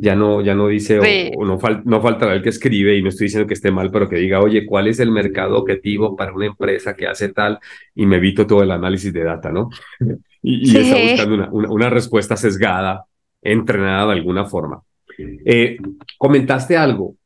[0.00, 0.98] ya no, ya no dice,
[1.36, 4.08] o, no, no faltará el que escribe, y no estoy diciendo que esté mal, pero
[4.08, 7.58] que diga, oye, ¿cuál es el mercado objetivo para una empresa que hace tal?
[7.94, 9.70] Y me evito todo el análisis de data, ¿no?
[10.40, 13.04] Y, está buscando una, una, respuesta sesgada,
[13.42, 14.80] entrenada de alguna forma.
[15.44, 15.78] Eh,
[16.16, 17.16] comentaste algo.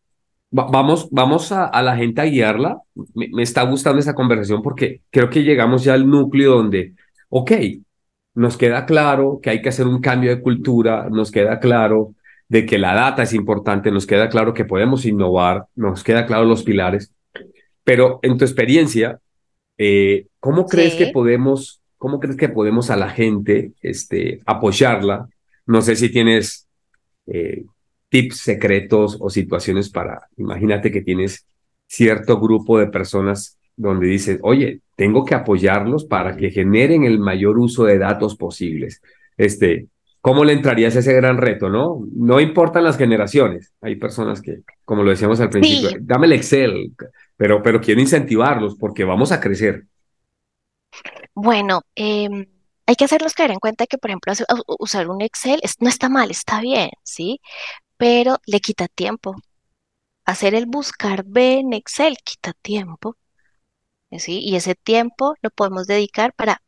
[0.50, 2.78] vamos vamos a, a, la gente a guiarla.
[3.14, 6.94] Me, me está gustando esa conversación porque creo que llegamos ya al núcleo donde,
[7.28, 7.52] ok,
[8.34, 12.14] nos queda claro que hay que hacer un cambio de cultura, nos queda claro
[12.52, 16.44] de que la data es importante, nos queda claro que podemos innovar, nos queda claro
[16.44, 17.10] los pilares,
[17.82, 19.20] pero en tu experiencia,
[19.78, 25.28] eh, ¿cómo crees que podemos ¿cómo crees que podemos a la gente este, apoyarla?
[25.64, 26.68] No sé si tienes
[27.26, 27.64] eh,
[28.10, 31.46] tips secretos o situaciones para, imagínate que tienes
[31.86, 37.56] cierto grupo de personas donde dices, oye, tengo que apoyarlos para que generen el mayor
[37.58, 39.00] uso de datos posibles.
[39.38, 39.86] Este,
[40.22, 42.06] ¿Cómo le entrarías a ese gran reto, no?
[42.14, 43.72] No importan las generaciones.
[43.80, 46.92] Hay personas que, como lo decíamos al principio, dame el Excel,
[47.37, 49.85] pero, pero quiero incentivarlos porque vamos a crecer.
[51.35, 52.46] Bueno, em,
[52.87, 54.32] hay que hacerlos caer en cuenta que, por ejemplo,
[54.78, 57.40] usar un Excel no está mal, está bien, ¿sí?
[57.96, 59.35] Pero le quita tiempo.
[60.24, 63.16] Hacer el buscar B en Excel quita tiempo,
[64.12, 64.38] ¿sí?
[64.38, 66.62] Y ese tiempo lo podemos dedicar para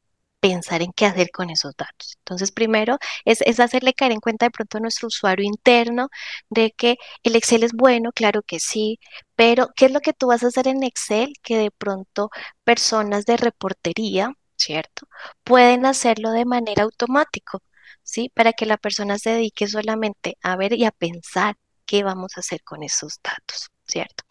[0.44, 2.16] pensar en qué hacer con esos datos.
[2.18, 6.08] Entonces, primero es, hacerle caer en cuenta de pronto a nuestro usuario interno
[6.50, 8.98] de que el Excel es bueno, claro que sí,
[9.36, 12.28] pero ¿qué es lo que tú vas a hacer en Excel que de pronto
[12.62, 15.06] personas de reportería, ¿cierto?
[15.44, 17.58] Pueden hacerlo de manera automática,
[18.02, 18.30] ¿sí?
[18.34, 22.40] Para que la persona se dedique solamente a ver y a pensar qué vamos a
[22.40, 24.24] hacer con esos datos, ¿cierto?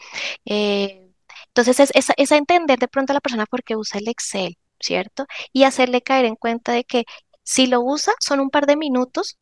[0.46, 1.12] Eh,
[1.48, 5.26] entonces, es, es, entender de pronto a la persona por qué usa el Excel, ¿cierto?
[5.54, 7.06] Y hacerle caer en cuenta de que
[7.44, 9.38] si lo usa, son un par de minutos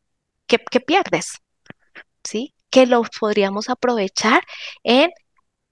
[0.47, 1.33] que, pierdes,
[2.23, 2.53] ¿sí?
[2.69, 4.43] Que lo podríamos aprovechar
[4.83, 5.11] en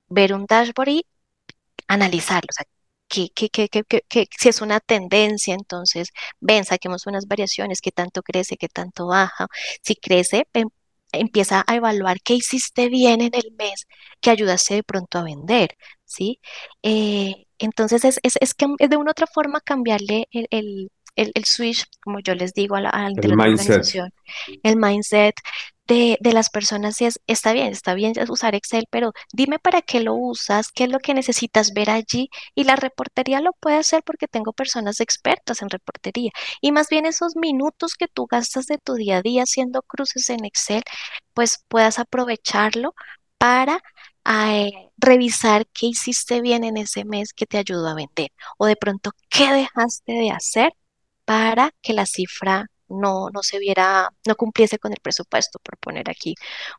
[0.08, 1.06] ver un dashboard y
[1.88, 2.66] analizarlo, o sea,
[3.10, 3.30] que,
[4.40, 9.48] si es una tendencia, entonces ven, saquemos unas variaciones, qué tanto crece, qué tanto baja.
[9.82, 10.70] Si crece, em,
[11.12, 13.88] empieza a evaluar qué hiciste bien en el mes
[14.22, 16.40] que ayudaste de pronto a vender, ¿sí?
[16.84, 21.45] Eh, entonces es, es, es, que es de una otra forma cambiarle el, el, el,
[21.45, 24.13] switch, como yo les digo a la, a la organización,
[24.63, 25.36] el mindset
[25.88, 30.02] de, de, las personas es, está bien, está bien usar Excel, pero dime para qué
[30.02, 34.04] lo usas, qué es lo que necesitas ver allí y la reportería lo puede hacer
[34.04, 36.32] porque tengo personas expertas en reportería.
[36.62, 40.30] Y más bien esos minutos que tú gastas de tu día a día haciendo cruces
[40.30, 40.84] en Excel,
[41.34, 42.93] pues puedas aprovecharlo
[43.39, 43.82] para
[44.32, 48.76] a revisar qué hiciste bien en ese mes que te ayudó a vender o de
[48.76, 50.72] pronto qué dejaste de hacer
[51.26, 56.12] para que la cifra no, no se viera, no cumpliese con el presupuesto, por poner
[56.12, 56.36] aquí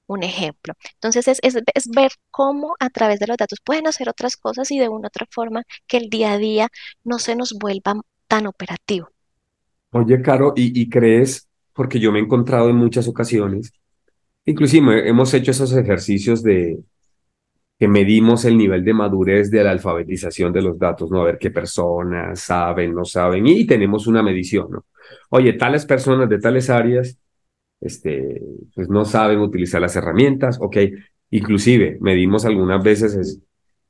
[0.07, 0.75] un ejemplo.
[0.95, 4.79] Entonces es, es, ver cómo a través de los datos pueden hacer otras cosas y
[4.79, 6.69] de una otra forma que el día a día
[7.03, 9.09] no se nos vuelva tan operativo.
[9.91, 13.73] Oye, Caro, ¿y, y crees, porque yo me he encontrado en muchas ocasiones,
[14.45, 16.79] inclusive hemos hecho esos ejercicios de,
[17.81, 21.23] que medimos el nivel de madurez de la alfabetización de los datos, ¿no?
[21.23, 24.85] A ver qué personas saben, no saben, y tenemos una medición, ¿no?
[25.31, 27.19] Oye, tales personas de tales áreas,
[27.81, 28.43] este,
[28.75, 30.77] pues no saben utilizar las herramientas, ok,
[31.31, 33.41] inclusive medimos algunas veces,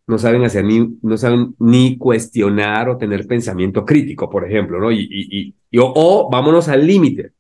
[0.07, 4.93] no saben hacer ni, no saben ni cuestionar o tener pensamiento crítico, por ejemplo, ¿no?
[4.93, 7.33] Y, y, y o, o vámonos al límite,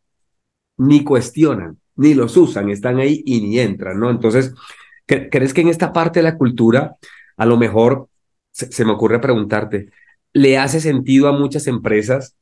[0.78, 4.10] ni cuestionan, ni los usan, están ahí y ni entran, ¿no?
[4.10, 4.52] Entonces,
[5.30, 6.96] ¿Crees que en esta parte de la cultura,
[7.36, 8.08] a lo mejor,
[8.52, 9.90] se, me ocurre preguntarte,
[10.32, 12.36] ¿le hace sentido a muchas empresas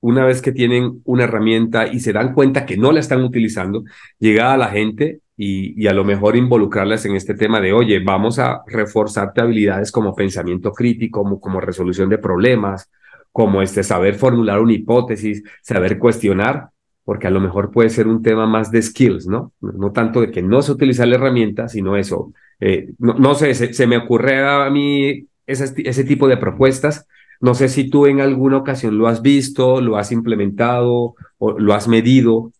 [0.00, 3.84] una vez que tienen una herramienta y se dan cuenta que no la están utilizando,
[4.18, 8.38] llegar a la gente y, a lo mejor involucrarlas en este tema de, oye, vamos
[8.38, 12.90] a reforzarte habilidades como pensamiento crítico, como, como resolución de problemas,
[13.32, 16.70] como este, saber formular una hipótesis, saber cuestionar,
[17.06, 19.52] porque a lo mejor puede ser un tema más de skills, ¿no?
[19.60, 22.32] No tanto de que no se utiliza la herramienta, sino eso.
[22.58, 27.06] Eh, no, sé, se, me ocurre a mí ese, ese tipo de propuestas.
[27.40, 31.74] No sé si tú en alguna ocasión lo has visto, lo has implementado o lo
[31.74, 32.50] has medido.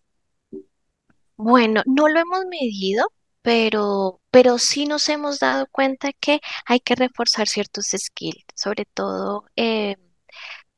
[1.35, 6.95] Bueno, no lo hemos medido, pero, pero sí nos hemos dado cuenta que hay que
[6.95, 9.97] reforzar ciertos skills, sobre todo eh,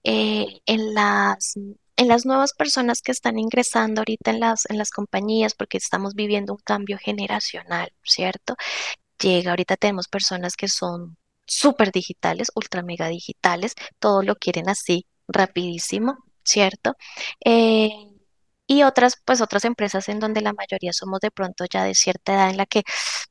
[0.04, 1.54] eh, en las
[2.00, 6.16] en las nuevas personas que están ingresando ahorita en las, en las compañías, porque estamos
[6.16, 8.56] viviendo un cambio generacional, ¿cierto?
[9.22, 15.08] Llega, ahorita tenemos personas que son súper digitales, ultra mega digitales, todo lo quieren así,
[15.28, 16.96] rapidísimo, ¿cierto?
[17.44, 17.90] Eh,
[18.66, 22.34] y otras, pues otras empresas en donde la mayoría somos de pronto ya de cierta
[22.34, 22.84] edad en la que,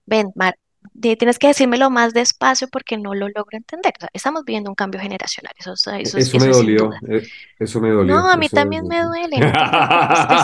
[0.07, 0.59] ven, Mar,
[1.01, 3.93] tienes que decírmelo más despacio porque no lo logro entender.
[4.13, 5.53] estamos viviendo un cambio generacional.
[5.59, 6.91] Eso, eso, eso, me dolió.
[7.09, 7.27] Eh,
[7.59, 8.15] eso me dolió.
[8.15, 9.53] No, a mí también me duele.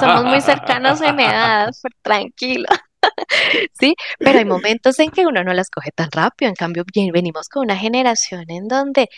[0.01, 1.71] somos muy cercanos en edad,
[2.03, 2.69] tranquilo.
[3.79, 6.49] sí, pero hay momentos en que uno no las coge tan rápido.
[6.49, 9.09] En cambio, venimos con una generación en donde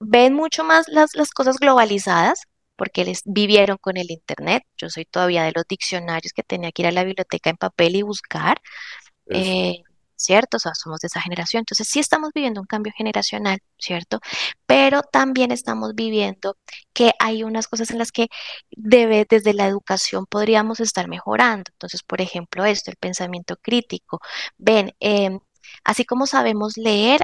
[0.00, 2.42] ven mucho más las, las cosas globalizadas
[2.76, 4.62] porque les vivieron con el internet.
[4.78, 7.96] Yo soy todavía de los diccionarios que tenía que ir a la biblioteca en papel
[7.96, 8.58] y buscar.
[9.28, 9.82] Eh,
[10.22, 10.56] ¿cierto?
[10.58, 11.60] O sea, somos de esa generación.
[11.60, 14.20] Entonces, sí estamos viviendo un cambio generacional, ¿cierto?
[14.66, 16.56] Pero también estamos viviendo
[16.92, 18.28] que hay unas cosas en las que
[18.70, 21.70] debe, desde la educación podríamos estar mejorando.
[21.72, 24.20] Entonces, por ejemplo, esto, el pensamiento crítico.
[24.58, 25.40] Ven, em,
[25.84, 27.22] así como sabemos leer,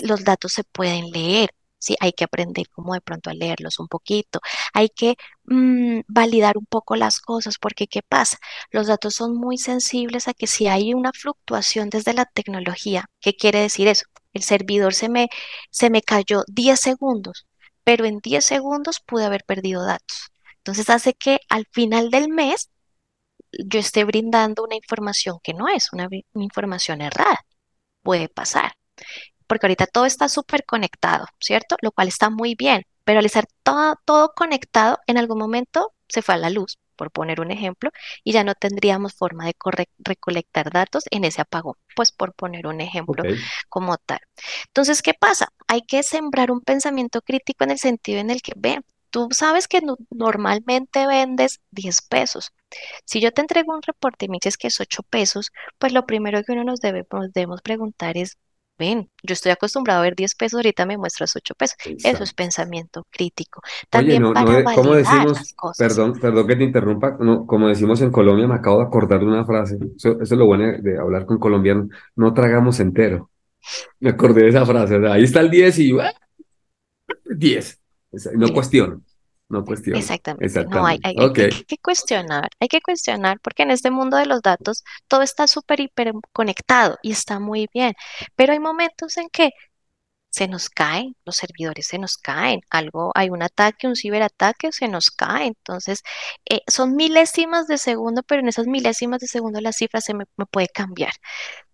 [0.00, 1.50] los datos se pueden leer.
[1.78, 4.40] Sí, hay que aprender como de pronto a leerlos un poquito.
[4.74, 8.38] Hay que mm, validar un poco las cosas, porque ¿qué pasa?
[8.70, 13.34] Los datos son muy sensibles a que si hay una fluctuación desde la tecnología, ¿qué
[13.34, 14.06] quiere decir eso?
[14.32, 15.28] El servidor se me,
[15.70, 17.46] se me cayó 10 segundos,
[17.84, 20.30] pero en 10 segundos pude haber perdido datos.
[20.58, 22.70] Entonces hace que al final del mes
[23.52, 27.38] yo esté brindando una información que no es una una información errada.
[28.02, 28.72] Puede pasar
[29.48, 31.76] porque ahorita todo está súper conectado, ¿cierto?
[31.82, 36.22] Lo cual está muy bien, pero al estar todo, todo conectado, en algún momento se
[36.22, 37.90] fue a la luz, por poner un ejemplo,
[38.24, 39.54] y ya no tendríamos forma de
[39.98, 43.22] recolectar datos en ese apagón, pues por poner un ejemplo
[43.68, 44.20] como tal.
[44.66, 45.48] Entonces, ¿qué pasa?
[45.68, 49.68] Hay que sembrar un pensamiento crítico en el sentido en el que, ven, tú sabes
[49.68, 49.80] que
[50.10, 52.52] normalmente vendes 10 pesos.
[53.04, 56.06] Si yo te entrego un reporte y me dices que es 8 pesos, pues lo
[56.06, 58.36] primero que uno nos, debe, nos debemos preguntar es,
[58.78, 61.76] ven, yo estoy acostumbrado a ver 10 pesos, ahorita me muestras 8 pesos.
[61.84, 63.60] Eso es pensamiento crítico.
[63.90, 65.32] También Oye, no, para no, ¿cómo decimos?
[65.32, 65.78] las cosas.
[65.78, 67.16] Perdón, perdón que te interrumpa.
[67.20, 69.76] No, como decimos en Colombia, me acabo de acordar de una frase.
[69.96, 71.88] Eso, eso es lo bueno de hablar con colombianos.
[72.16, 73.30] No tragamos entero.
[74.00, 74.96] Me acordé de esa frase.
[74.96, 76.12] o sea, ahí está el 10 y ¡ah!
[77.24, 77.80] 10.
[78.12, 79.02] Esa- No cuestiono.
[79.48, 79.98] No cuestiono.
[79.98, 81.08] Exactamente, no, hay, Exactamente.
[81.16, 84.84] hay, que, hay que cuestionar, hay que cuestionar porque en este mundo de los datos
[85.08, 87.94] todo está súper hiper conectado y está muy bien,
[88.36, 89.50] pero hay momentos en que
[90.30, 94.88] se nos caen, los servidores se nos caen, algo, hay un ataque, un ciberataque, se
[94.88, 95.46] nos cae.
[95.48, 96.02] Entonces,
[96.48, 100.24] eh, son milésimas de segundo, pero en esas milésimas de segundo la cifra se me,
[100.36, 101.12] me puede cambiar.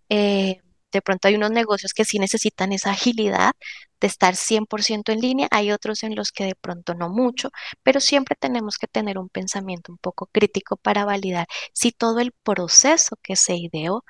[0.08, 0.60] Eh,
[0.98, 3.52] de pronto hay unos negocios que sí necesitan esa agilidad
[4.00, 7.50] de estar 100% en línea, hay otros en los que de pronto no mucho,
[7.82, 12.32] pero siempre tenemos que tener un pensamiento un poco crítico para validar si todo el
[12.42, 14.04] proceso que se ideó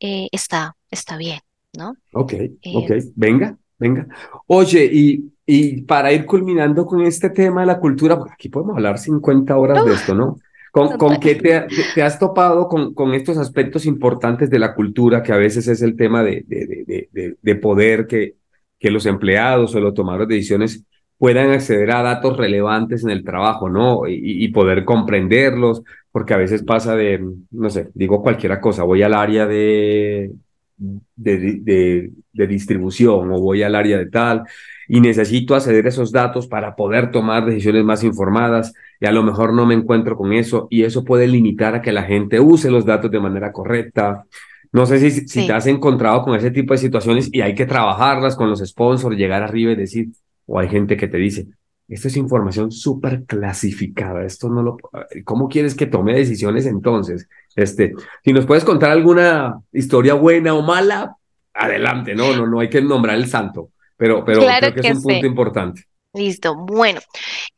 [0.00, 1.40] eh, está, está bien,
[1.72, 1.94] ¿no?
[2.12, 2.32] Ok,
[2.70, 4.06] ok, Eh, venga, venga.
[4.46, 8.76] Oye, y, y para ir culminando con este tema de la cultura, porque aquí podemos
[8.76, 10.38] hablar 50 horas de esto, ¿no?
[10.72, 15.22] ¿Con, con qué te, te- has topado con, con estos aspectos importantes de la cultura,
[15.22, 18.34] que a veces es el tema de, de, de, de, de- de poder que,
[18.78, 20.84] que los empleados o los tomadores de decisiones
[21.16, 24.06] puedan acceder a datos relevantes en el trabajo, ¿no?
[24.06, 29.02] Y, y poder comprenderlos, porque a veces pasa de, no sé, digo cualquier cosa, voy
[29.02, 30.32] al área de
[30.76, 34.44] de, de, de distribución o voy al área de tal
[34.88, 39.22] y necesito acceder a esos datos para poder tomar decisiones más informadas y a lo
[39.22, 42.70] mejor no me encuentro con eso y eso puede limitar a que la gente use
[42.70, 44.24] los datos de manera correcta.
[44.72, 47.66] No sé si, si te has encontrado con ese tipo de situaciones y hay que
[47.66, 50.08] trabajarlas con los sponsors, llegar arriba y decir,
[50.46, 51.46] o hay gente que te dice,
[51.88, 54.76] esto es información súper clasificada, esto no lo,
[55.24, 57.28] ¿cómo quieres que tome decisiones entonces?
[57.56, 61.16] Este, si nos puedes contar alguna historia buena o mala,
[61.54, 64.90] adelante, no, no, no hay que nombrar el santo, pero, pero claro creo que es
[64.90, 65.82] un punto importante.
[66.14, 66.54] Listo.
[66.56, 67.00] Bueno,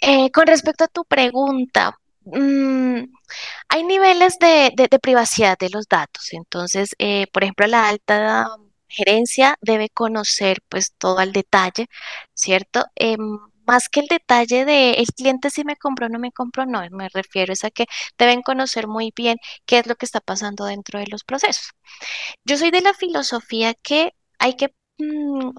[0.01, 3.01] eh, con respecto a tu pregunta, mm,
[3.69, 6.29] hay niveles de, de- de privacidad de los datos.
[6.33, 8.49] Entonces, eh, por ejemplo, la alta
[8.89, 11.87] gerencia debe conocer pues todo al detalle,
[12.35, 12.85] ¿cierto?
[12.97, 13.21] Em,
[13.67, 16.83] más que el detalle de el cliente si me compró o no me compró, no,
[16.91, 17.87] me refiero es a que
[18.19, 21.71] deben conocer muy bien qué es lo que está pasando dentro de los procesos.
[22.45, 25.51] Yo soy de la filosofía que hay que mm,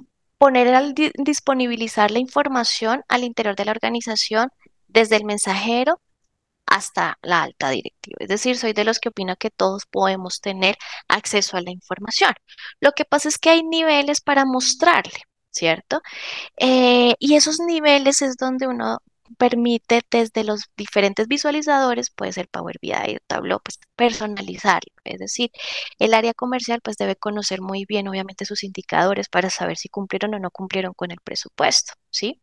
[0.41, 4.49] poner al di- disponibilizar la información al interior de la organización
[4.87, 6.01] desde el mensajero
[6.65, 8.17] hasta la alta directiva.
[8.19, 10.77] Es decir, soy de los que opina que todos podemos tener
[11.07, 12.33] acceso a la información.
[12.79, 15.19] Lo que pasa es que hay niveles para mostrarle,
[15.51, 16.01] ¿cierto?
[16.57, 18.97] Eh, y esos niveles es donde uno
[19.37, 24.93] permite desde los diferentes visualizadores, puede ser Power BI Tableau, pues personalizarlo.
[25.03, 25.51] Es decir,
[25.99, 30.33] el área comercial pues debe conocer muy bien obviamente sus indicadores para saber si cumplieron
[30.35, 32.41] o no cumplieron con el presupuesto, ¿sí?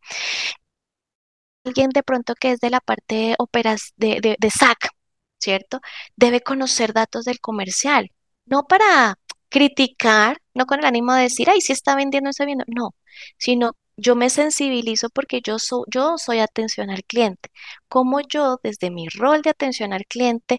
[1.65, 4.91] Alguien de pronto que es de la parte operas de, de, de SAC,
[5.39, 5.81] ¿cierto?
[6.17, 8.11] Debe conocer datos del comercial,
[8.47, 12.65] no para criticar, no con el ánimo de decir, ay, si está vendiendo, está vendiendo,
[12.69, 12.95] no,
[13.39, 15.57] sino yo me sensibilizo porque yo,
[15.89, 17.51] yo soy atención al cliente.
[17.89, 20.59] Como yo, desde mi rol de atención al cliente,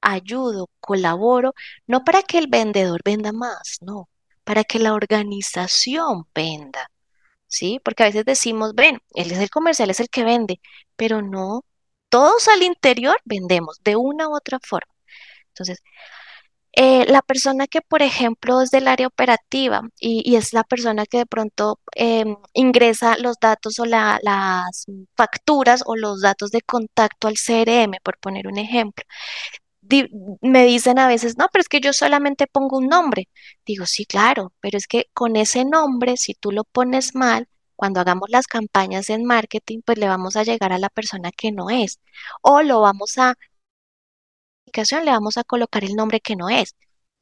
[0.00, 1.54] ayudo, colaboro,
[1.86, 4.08] no para que el vendedor venda más, no,
[4.44, 6.90] para que la organización venda.
[7.46, 7.80] ¿sí?
[7.84, 10.60] Porque a veces decimos, ven, él es el comercial, es el que vende,
[10.96, 11.64] pero no,
[12.08, 14.92] todos al interior vendemos de una u otra forma.
[15.48, 15.80] Entonces,
[16.72, 21.18] Eh, la persona que, por ejemplo, es del área operativa y, es la persona que
[21.18, 27.26] de pronto em, ingresa los datos o la- las facturas o los datos de contacto
[27.28, 29.04] al CRM, por poner un ejemplo
[29.80, 30.08] di-
[30.42, 33.28] me dicen a veces, no, pero es que yo solamente pongo un nombre.
[33.66, 38.00] Digo, sí, claro, pero es que con ese nombre, si tú lo pones mal, cuando
[38.00, 41.70] hagamos las campañas en marketing, pues le vamos a llegar a la persona que no
[41.70, 41.98] es.
[42.42, 43.34] O lo vamos a,
[45.02, 46.74] le vamos a colocar el nombre que no es.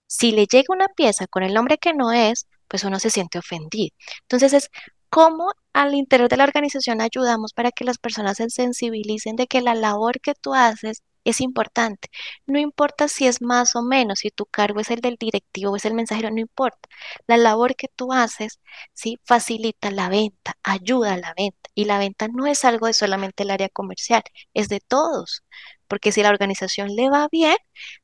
[0.06, 3.38] Si le llega una pieza con el nombre que no es, pues uno se siente
[3.38, 3.94] ofendido.
[4.22, 4.70] Entonces es
[5.10, 9.60] cómo al interior de la organización ayudamos para que las personas se sensibilicen de que
[9.62, 12.08] la labor que tú haces es importante.
[12.46, 15.76] No importa si es más o menos, si tu cargo es el del directivo o
[15.76, 16.88] es el mensajero, no importa.
[17.26, 18.60] La labor que tú haces,
[18.94, 21.70] sí, facilita la venta, ayuda a la venta.
[21.74, 24.22] Y la venta no es algo de solamente el área comercial,
[24.54, 25.44] es de todos.
[25.86, 27.56] Porque si la organización le va bien,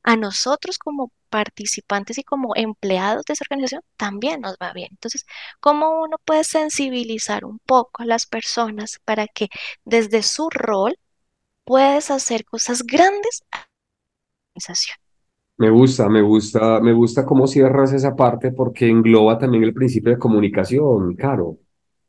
[0.02, 4.88] a nosotros como participantes y como empleados de esa organización también nos va bien.
[4.92, 5.26] Entonces,
[5.60, 9.48] ¿cómo uno puede sensibilizar un poco a las personas para que
[9.84, 10.96] desde su rol
[11.64, 13.66] puedes hacer cosas grandes a la
[14.54, 14.96] organización?
[15.56, 20.10] Me gusta, me gusta, me gusta cómo cierras esa parte porque engloba también el principio
[20.12, 21.58] de comunicación, claro.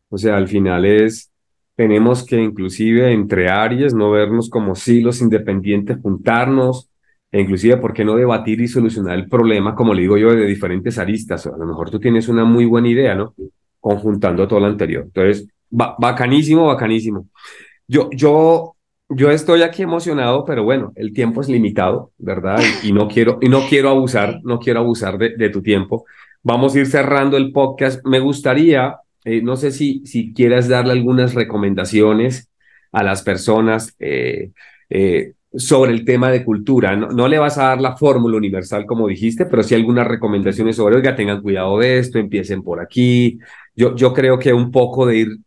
[0.10, 1.32] O sea, al final es,
[1.76, 6.89] tenemos que inclusive entre áreas no vernos como silos independientes, juntarnos,
[7.32, 10.45] e inclusive, ¿por qué no debatir y solucionar el problema, como le digo yo, de
[10.47, 11.47] diferentes aristas?
[11.47, 13.36] A lo mejor tú tienes una muy buena idea, ¿no?
[13.80, 15.03] Conjuntando todo lo anterior.
[15.06, 17.28] Entonces, ba- bacanísimo, bacanísimo.
[17.88, 18.74] Yo, yo,
[19.10, 22.60] yo estoy aquí emocionado, pero bueno, el tiempo es limitado, ¿verdad?
[22.84, 26.06] Y, y no quiero, y no quiero abusar, no quiero abusar de, de tu tiempo.
[26.41, 28.06] Vamos a ir cerrando el podcast.
[28.06, 32.49] Me gustaría, eh, no sé si, si quieras darle algunas recomendaciones
[32.91, 34.51] a las personas eh,
[34.89, 36.95] eh, sobre el tema de cultura.
[36.95, 40.76] No, no le vas a dar la fórmula universal como dijiste, pero sí algunas recomendaciones
[40.76, 43.39] sobre, oiga, tengan cuidado de esto, empiecen por aquí.
[43.76, 45.38] Yo, yo creo que un poco de ir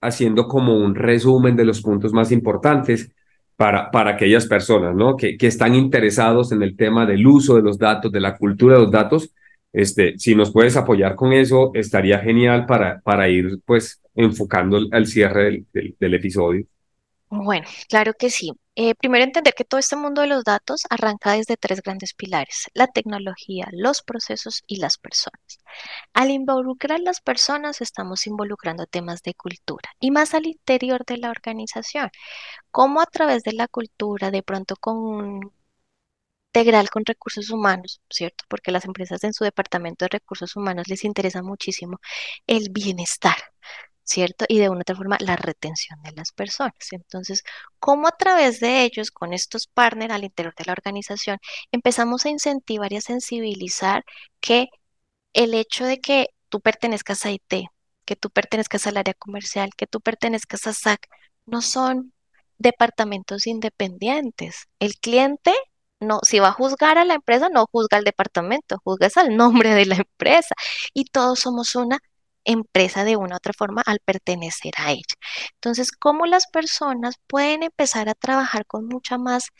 [0.00, 3.12] haciendo como un resumen de los puntos más importantes
[3.56, 5.16] para, para aquellas personas, ¿no?
[5.16, 8.76] Que, que están interesados en el tema del uso de los datos, de la cultura
[8.76, 9.34] de los datos.
[9.72, 15.06] Este, si nos puedes apoyar con eso, estaría genial para, para ir pues enfocando al
[15.06, 16.64] cierre del, del episodio.
[17.32, 18.52] Bueno, claro que sí.
[18.74, 22.66] Eh, primero entender que todo este mundo de los datos arranca desde tres grandes pilares,
[22.74, 25.40] la tecnología, los procesos y las personas.
[26.14, 31.30] Al involucrar las personas, estamos involucrando temas de cultura y más al interior de la
[31.30, 32.10] organización.
[32.70, 35.52] Cómo a través de la cultura, de pronto con
[36.54, 38.44] integral con recursos humanos, ¿cierto?
[38.48, 41.98] Porque las empresas en su departamento de recursos humanos les interesa muchísimo
[42.46, 43.36] el bienestar.
[44.10, 44.44] ¿Cierto?
[44.48, 46.74] Y de una otra forma, la retención de las personas.
[46.90, 47.44] Entonces,
[47.78, 51.38] ¿cómo a través de ellos, con estos partners al interior de la organización,
[51.70, 54.04] empezamos a incentivar y a sensibilizar
[54.40, 54.66] que
[55.32, 57.68] el hecho de que tú pertenezcas a IT,
[58.04, 61.06] que tú pertenezcas al área comercial, que tú pertenezcas a SAC,
[61.46, 62.12] no son
[62.58, 64.66] departamentos independientes.
[64.80, 65.52] El cliente
[66.00, 69.36] no, si va a juzgar a la empresa, no juzga al departamento, juzga es al
[69.36, 70.54] nombre de la empresa.
[70.94, 71.98] Y todos somos una
[72.44, 75.02] empresa de una u otra forma al pertenecer a ella.
[75.54, 79.50] Entonces, ¿cómo las personas pueden empezar a trabajar con mucha más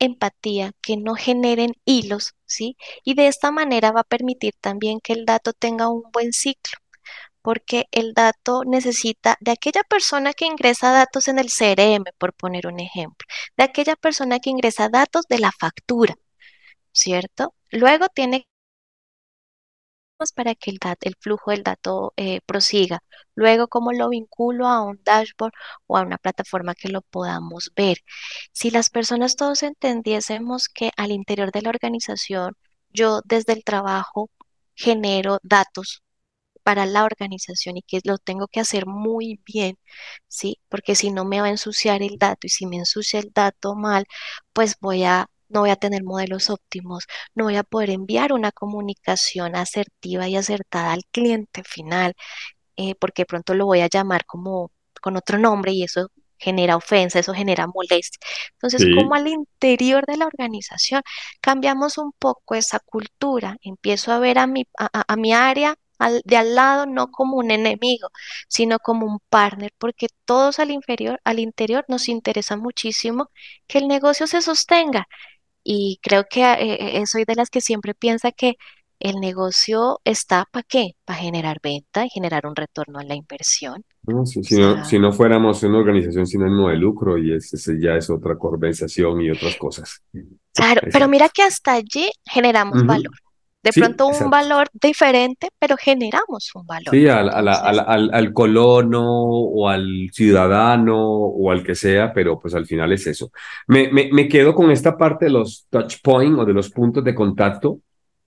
[0.00, 2.76] empatía, que no generen hilos, ¿sí?
[3.04, 6.78] Y de esta manera va a permitir también que el dato tenga un buen ciclo,
[7.42, 12.66] porque el dato necesita de aquella persona que ingresa datos en el CRM, por poner
[12.66, 13.26] un ejemplo,
[13.56, 16.14] de aquella persona que ingresa datos de la factura,
[16.92, 17.54] ¿cierto?
[17.70, 18.46] Luego tiene
[20.34, 23.02] para que el, el flujo del dato eh, prosiga.
[23.34, 25.52] Luego, ¿cómo lo vinculo a un dashboard
[25.86, 27.98] o a una plataforma que lo podamos ver?
[28.52, 32.54] Si las personas todos entendiésemos que al interior de la organización,
[32.90, 34.30] yo desde el trabajo
[34.74, 36.02] genero datos
[36.62, 39.78] para la organización y que lo tengo que hacer muy bien,
[40.28, 40.60] ¿sí?
[40.68, 43.74] Porque si no me va a ensuciar el dato y si me ensucia el dato
[43.74, 44.04] mal,
[44.52, 48.52] pues voy a, no voy a tener modelos óptimos, no voy a poder enviar una
[48.52, 52.14] comunicación asertiva y acertada al cliente final,
[52.76, 54.70] eh, porque de pronto lo voy a llamar como
[55.02, 58.18] con otro nombre y eso genera ofensa, eso genera molestia.
[58.52, 61.02] Entonces, como al interior de la organización
[61.40, 66.22] cambiamos un poco esa cultura, empiezo a ver a mi, a- a mi área al-
[66.24, 68.08] de al lado no como un enemigo,
[68.48, 73.28] sino como un partner, porque todos al inferior, al interior nos interesa muchísimo
[73.66, 75.06] que el negocio se sostenga.
[75.62, 78.56] Y creo que eh, eh, soy de las que siempre piensa que
[78.98, 80.92] el negocio está ¿para qué?
[81.04, 83.82] Para generar venta y generar un retorno a la inversión.
[84.24, 88.10] si, no, si no fuéramos una organización sin ánimo de lucro y ese, ya es
[88.10, 90.02] otra conversación y otras cosas.
[90.54, 93.12] Claro, pero mira que hasta allí generamos valor.
[93.62, 96.90] De pronto un valor diferente, pero generamos un valor.
[96.90, 102.66] Sí, al, al, al, colono o al ciudadano o al que sea, pero pues al
[102.66, 103.30] final es eso.
[103.66, 107.04] Me, me, me quedo con esta parte de los touch points o de los puntos
[107.04, 107.80] de contacto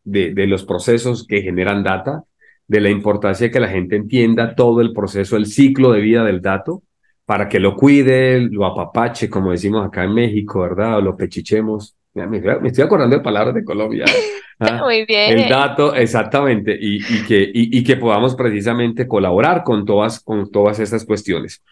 [0.04, 2.24] de, de los procesos que generan data,
[2.68, 6.24] de la importancia de que la gente entienda todo el proceso, el ciclo de vida
[6.24, 6.84] del dato,
[7.26, 10.98] para que lo cuide, lo apapache, como decimos acá en México, ¿verdad?
[10.98, 11.96] O lo pechichemos.
[12.14, 12.38] Me,
[12.68, 14.06] estoy acordando de palabras de Colombia.
[14.60, 14.82] ¿ah?
[14.84, 15.40] Muy bien.
[15.40, 20.52] El dato, exactamente, y, y que, y, y, que podamos precisamente colaborar con todas, con
[20.52, 21.64] todas estas cuestiones.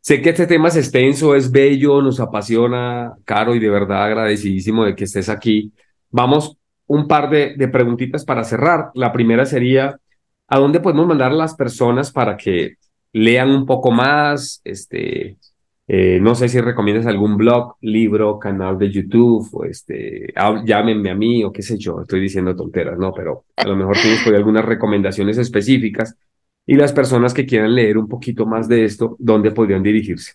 [0.00, 4.84] Sé que este tema es extenso, es bello, nos apasiona, Caro, y de verdad agradecidísimo
[4.84, 5.72] de que estés aquí.
[6.10, 8.90] Vamos un par de, de preguntitas para cerrar.
[8.94, 9.98] La primera sería,
[10.46, 12.76] ¿a dónde podemos mandar a las personas para que
[13.12, 14.60] lean un poco más?
[14.64, 15.36] Este,
[15.90, 20.34] eh, no sé si recomiendas algún blog, libro, canal de YouTube, o este,
[20.64, 23.14] llámenme a mí o qué sé yo, estoy diciendo tonteras, ¿no?
[23.14, 26.14] Pero a lo mejor tienes por algunas recomendaciones específicas
[26.66, 30.34] y las personas que quieran leer un poquito más de esto, ¿dónde podrían dirigirse?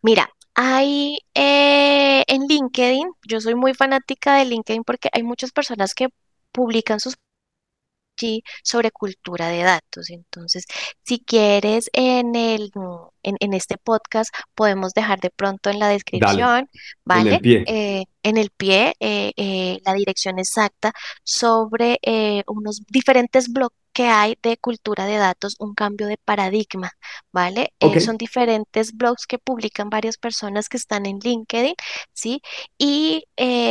[0.00, 5.92] Mira, hay eh, en LinkedIn, yo soy muy fanática de LinkedIn porque hay muchas personas
[5.92, 6.08] que
[6.52, 7.16] publican sus
[8.62, 10.10] sobre cultura de datos.
[10.10, 10.64] Entonces,
[11.02, 12.70] si quieres en el
[13.22, 16.68] en, este podcast podemos dejar de pronto en la descripción,
[17.04, 17.30] ¿vale?
[17.30, 20.92] En el pie, eh, en el pie eh, eh, la dirección exacta
[21.22, 21.98] sobre
[22.46, 26.92] unos diferentes blogs que hay de cultura de datos, un cambio de paradigma,
[27.32, 27.72] ¿vale?
[28.00, 31.74] son diferentes blogs que publican varias personas que están en LinkedIn,
[32.12, 32.40] ¿sí?
[32.78, 33.24] Y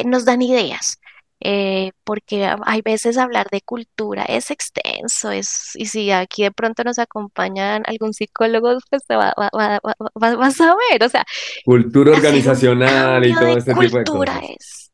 [0.05, 0.99] nos dan ideas.
[1.41, 6.83] Eh, porque hay veces hablar de cultura es extenso, es, y si aquí de pronto
[6.83, 11.25] nos acompañan algún psicólogo, pues va, va, a ver, o sea,
[11.63, 14.41] cultura organizacional y todo este tipo de cosas.
[14.49, 14.91] Es,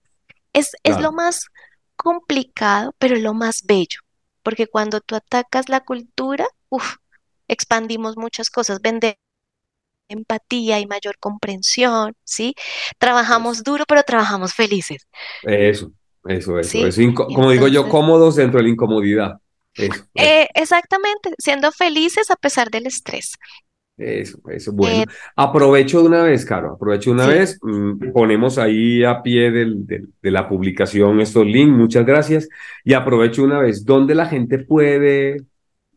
[0.53, 1.47] es, es lo más
[1.95, 4.01] complicado, pero es lo más bello,
[4.43, 6.97] porque cuando tú atacas la cultura, uff,
[7.47, 9.17] expandimos muchas cosas, vender
[10.07, 12.53] empatía y mayor comprensión, ¿sí?
[12.99, 15.07] Trabajamos duro, pero trabajamos felices.
[15.43, 15.91] Eso,
[16.27, 16.85] eso, eso.
[16.85, 19.33] es como digo yo, cómodos dentro de la incomodidad.
[20.15, 23.33] Eh, exactamente, siendo felices a pesar del estrés.
[23.97, 25.03] Eso, eso, bueno.
[25.03, 25.05] Eh,
[25.37, 29.85] aprovecho de una vez, Caro, aprovecho de una vez, mm, ponemos ahí a pie del,
[29.85, 32.49] de la publicación estos links, muchas gracias,
[32.83, 35.37] y aprovecho una vez, ¿dónde la gente puede,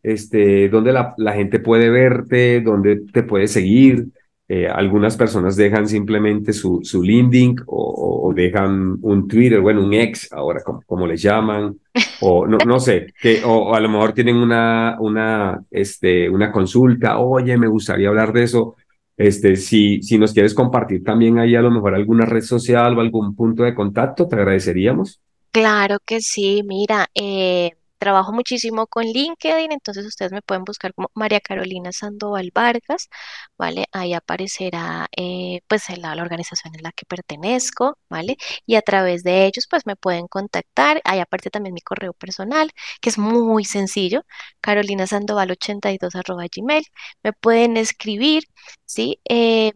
[0.01, 4.05] este, dónde la, la gente puede verte, dónde te puede seguir?
[4.51, 10.31] Eh, algunas personas dejan simplemente su, su LinkedIn o, dejan un Twitter, bueno, un ex,
[10.33, 11.77] ahora como, como les llaman,
[12.21, 17.19] o no, no sé, que, o, a lo mejor tienen una, una, este, una consulta,
[17.19, 18.75] oye, me gustaría hablar de eso.
[19.17, 23.01] Este, si, si nos quieres compartir también ahí a lo mejor alguna red social o
[23.01, 25.19] algún punto de contacto, te agradeceríamos.
[25.51, 31.11] Claro que sí, mira, eh, trabajo muchísimo con LinkedIn, entonces ustedes me pueden buscar como
[31.13, 33.09] María Carolina Sandoval Vargas,
[33.57, 33.85] ¿vale?
[33.91, 38.37] Ahí aparecerá eh, pues la, la, organización en la que pertenezco, ¿vale?
[38.65, 42.71] Y a través de ellos pues me pueden contactar, ahí aparece también mi correo personal,
[43.01, 44.23] que es muy sencillo,
[44.61, 46.85] carolinasandoval82 arroba gmail,
[47.23, 48.43] me pueden escribir,
[48.85, 49.19] ¿sí?
[49.29, 49.73] Eh,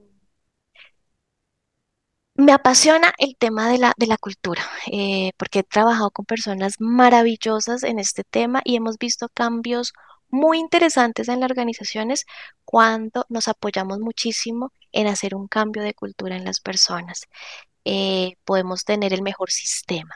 [2.35, 6.75] me apasiona el tema de la, de la cultura, eh, porque he trabajado con personas
[6.79, 9.93] maravillosas en este tema y hemos visto cambios
[10.29, 12.25] muy interesantes en las organizaciones
[12.65, 17.27] cuando nos apoyamos muchísimo en hacer un cambio de cultura en las personas.
[17.85, 20.15] Eh, podemos tener el mejor sistema,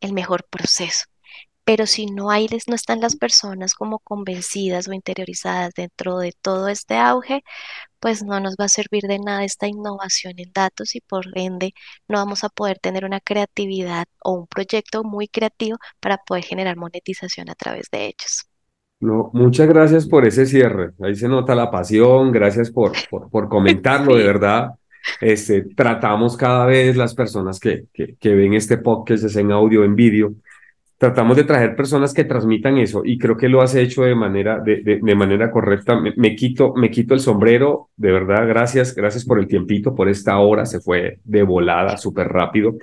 [0.00, 1.06] el mejor proceso,
[1.70, 6.66] pero si no hay, no están las personas como convencidas o interiorizadas dentro de todo
[6.66, 7.44] este auge,
[8.00, 11.72] pues no nos va a servir de nada esta innovación en datos y por ende
[12.08, 16.76] no vamos a poder tener una creatividad o un proyecto muy creativo para poder generar
[16.76, 18.48] monetización a través de ellos.
[18.98, 20.90] No, muchas gracias por ese cierre.
[21.00, 22.32] Ahí se nota la pasión.
[22.32, 24.70] Gracias por, por, por comentarlo, de verdad.
[25.20, 29.94] Este, tratamos cada vez las personas que, que, que ven este podcast, en audio, en
[29.94, 30.34] vídeo,
[31.00, 34.60] tratamos de traer personas que transmitan eso y creo que lo has hecho de manera,
[34.60, 35.98] de, de, manera correcta.
[35.98, 40.38] Me, quito, me quito el sombrero, de verdad, gracias, gracias por el tiempito, por esta
[40.38, 42.74] hora, se fue de volada, súper rápido.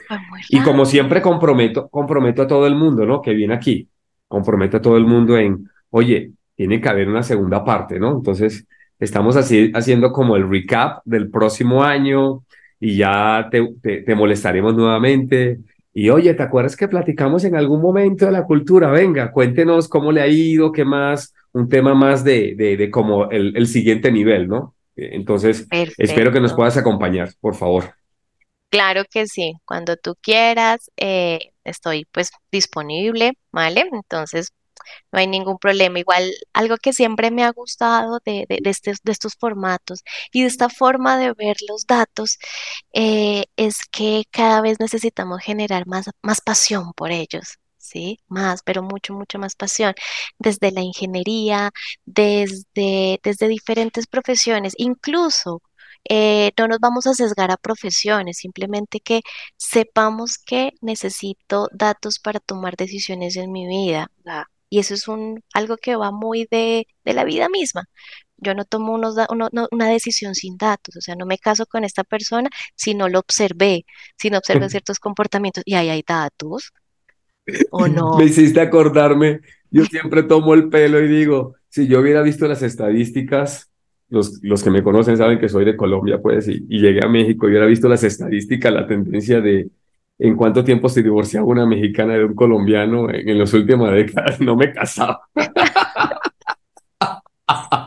[0.50, 3.22] Y como siempre comprometo, comprometo a todo el mundo, ¿no?
[3.22, 3.88] Que viene aquí,
[4.28, 8.14] comprometo a todo el mundo en, oye, tiene que haber una segunda parte, ¿no?
[8.14, 8.66] Entonces,
[8.98, 12.42] estamos así, haciendo como el recap del próximo año
[12.80, 15.60] y ya te, te, te molestaremos nuevamente
[15.98, 18.92] y oye, ¿te acuerdas que platicamos en algún momento de la cultura?
[18.92, 23.58] Venga, cuéntenos cómo le ha ido, qué más, un tema más de, de, como el,
[23.58, 24.76] el, siguiente nivel, ¿no?
[24.96, 25.68] Entonces,
[25.98, 27.96] espero que nos puedas acompañar, por favor.
[28.70, 33.90] Claro que sí, cuando tú quieras, eh, estoy pues disponible, ¿vale?
[33.92, 34.54] Entonces,
[35.12, 36.00] no hay ningún problema.
[36.00, 40.70] Igual, algo que siempre me ha gustado de, de, de estos formatos y de esta
[40.70, 42.38] forma de ver los datos
[42.94, 47.60] eh, es que cada vez necesitamos generar más, más pasión por ellos.
[47.78, 48.20] ¿sí?
[48.28, 49.94] Más, pero mucho, mucho más pasión,
[50.40, 51.72] desde la ingeniería,
[52.06, 55.62] desde, desde diferentes profesiones, incluso
[56.10, 59.22] eh, no nos vamos a sesgar a profesiones, simplemente que
[59.58, 64.10] sepamos que necesito datos para tomar decisiones en mi vida.
[64.70, 67.86] Y eso es un, algo que va muy de, de la vida misma.
[68.38, 69.16] Yo no tomo unos,
[69.72, 73.20] una decisión sin datos, o sea, no me caso con esta persona si no lo
[73.20, 73.86] observé,
[74.18, 76.72] si no observé ciertos comportamientos y ahí hay datos.
[77.72, 78.18] ¿O no?
[78.18, 79.42] Me hiciste acordarme,
[79.72, 83.72] yo siempre tomo el pelo y digo, si yo hubiera visto las estadísticas,
[84.10, 87.10] los, los que me conocen saben que soy de Colombia, pues, y, y llegué a
[87.10, 89.70] México y hubiera visto las estadísticas, la tendencia de
[90.20, 94.40] en cuánto tiempo se divorciaba una mexicana de un colombiano en, en las últimas décadas,
[94.42, 95.22] no me casaba.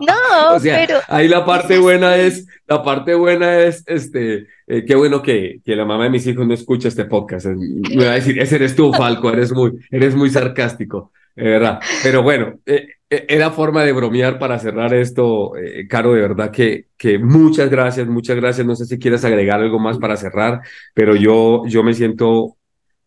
[0.00, 4.84] No, o sea, pero ahí la parte buena es, la parte buena es, este, eh,
[4.86, 7.46] qué bueno que, que la mamá de mis hijos no escucha este podcast.
[7.46, 11.80] Me va a decir, ese eres tú, Falco, eres muy, eres muy sarcástico, verdad.
[12.02, 15.52] Pero bueno, eh, era forma de bromear para cerrar esto,
[15.88, 18.66] Caro, de verdad que, que muchas gracias, muchas gracias.
[18.66, 20.60] No sé si quieres agregar algo más para cerrar,
[20.94, 22.56] pero yo, yo me siento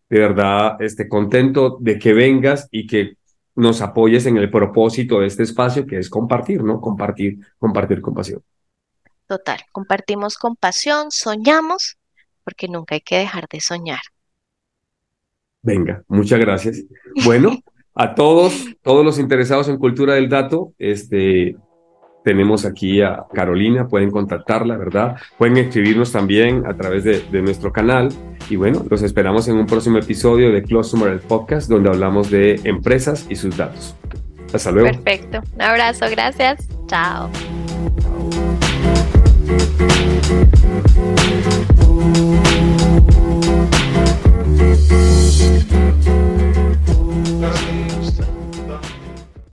[0.09, 3.17] de verdad este, contento de que vengas y que
[3.55, 6.81] nos apoyes en el propósito de este espacio, que es compartir, ¿no?
[6.81, 8.43] Compartir, compartir con pasión.
[9.27, 11.97] Total, compartimos con pasión, soñamos,
[12.43, 14.01] porque nunca hay que dejar de soñar.
[15.61, 16.83] Venga, muchas gracias.
[17.23, 17.57] Bueno,
[17.95, 21.55] a todos, todos los interesados en cultura del dato, este,
[22.23, 25.17] tenemos aquí a Carolina, pueden contactarla, ¿verdad?
[25.37, 28.09] Pueden escribirnos también a través de, nuestro canal.
[28.49, 32.59] Y bueno, los esperamos en un próximo episodio de Customer el Podcast, donde hablamos de
[32.63, 33.95] empresas y sus datos.
[34.53, 34.89] Hasta luego.
[34.89, 35.41] Perfecto.
[35.55, 36.67] Un abrazo, gracias.
[36.87, 37.29] Chao.
[46.03, 46.22] Chao.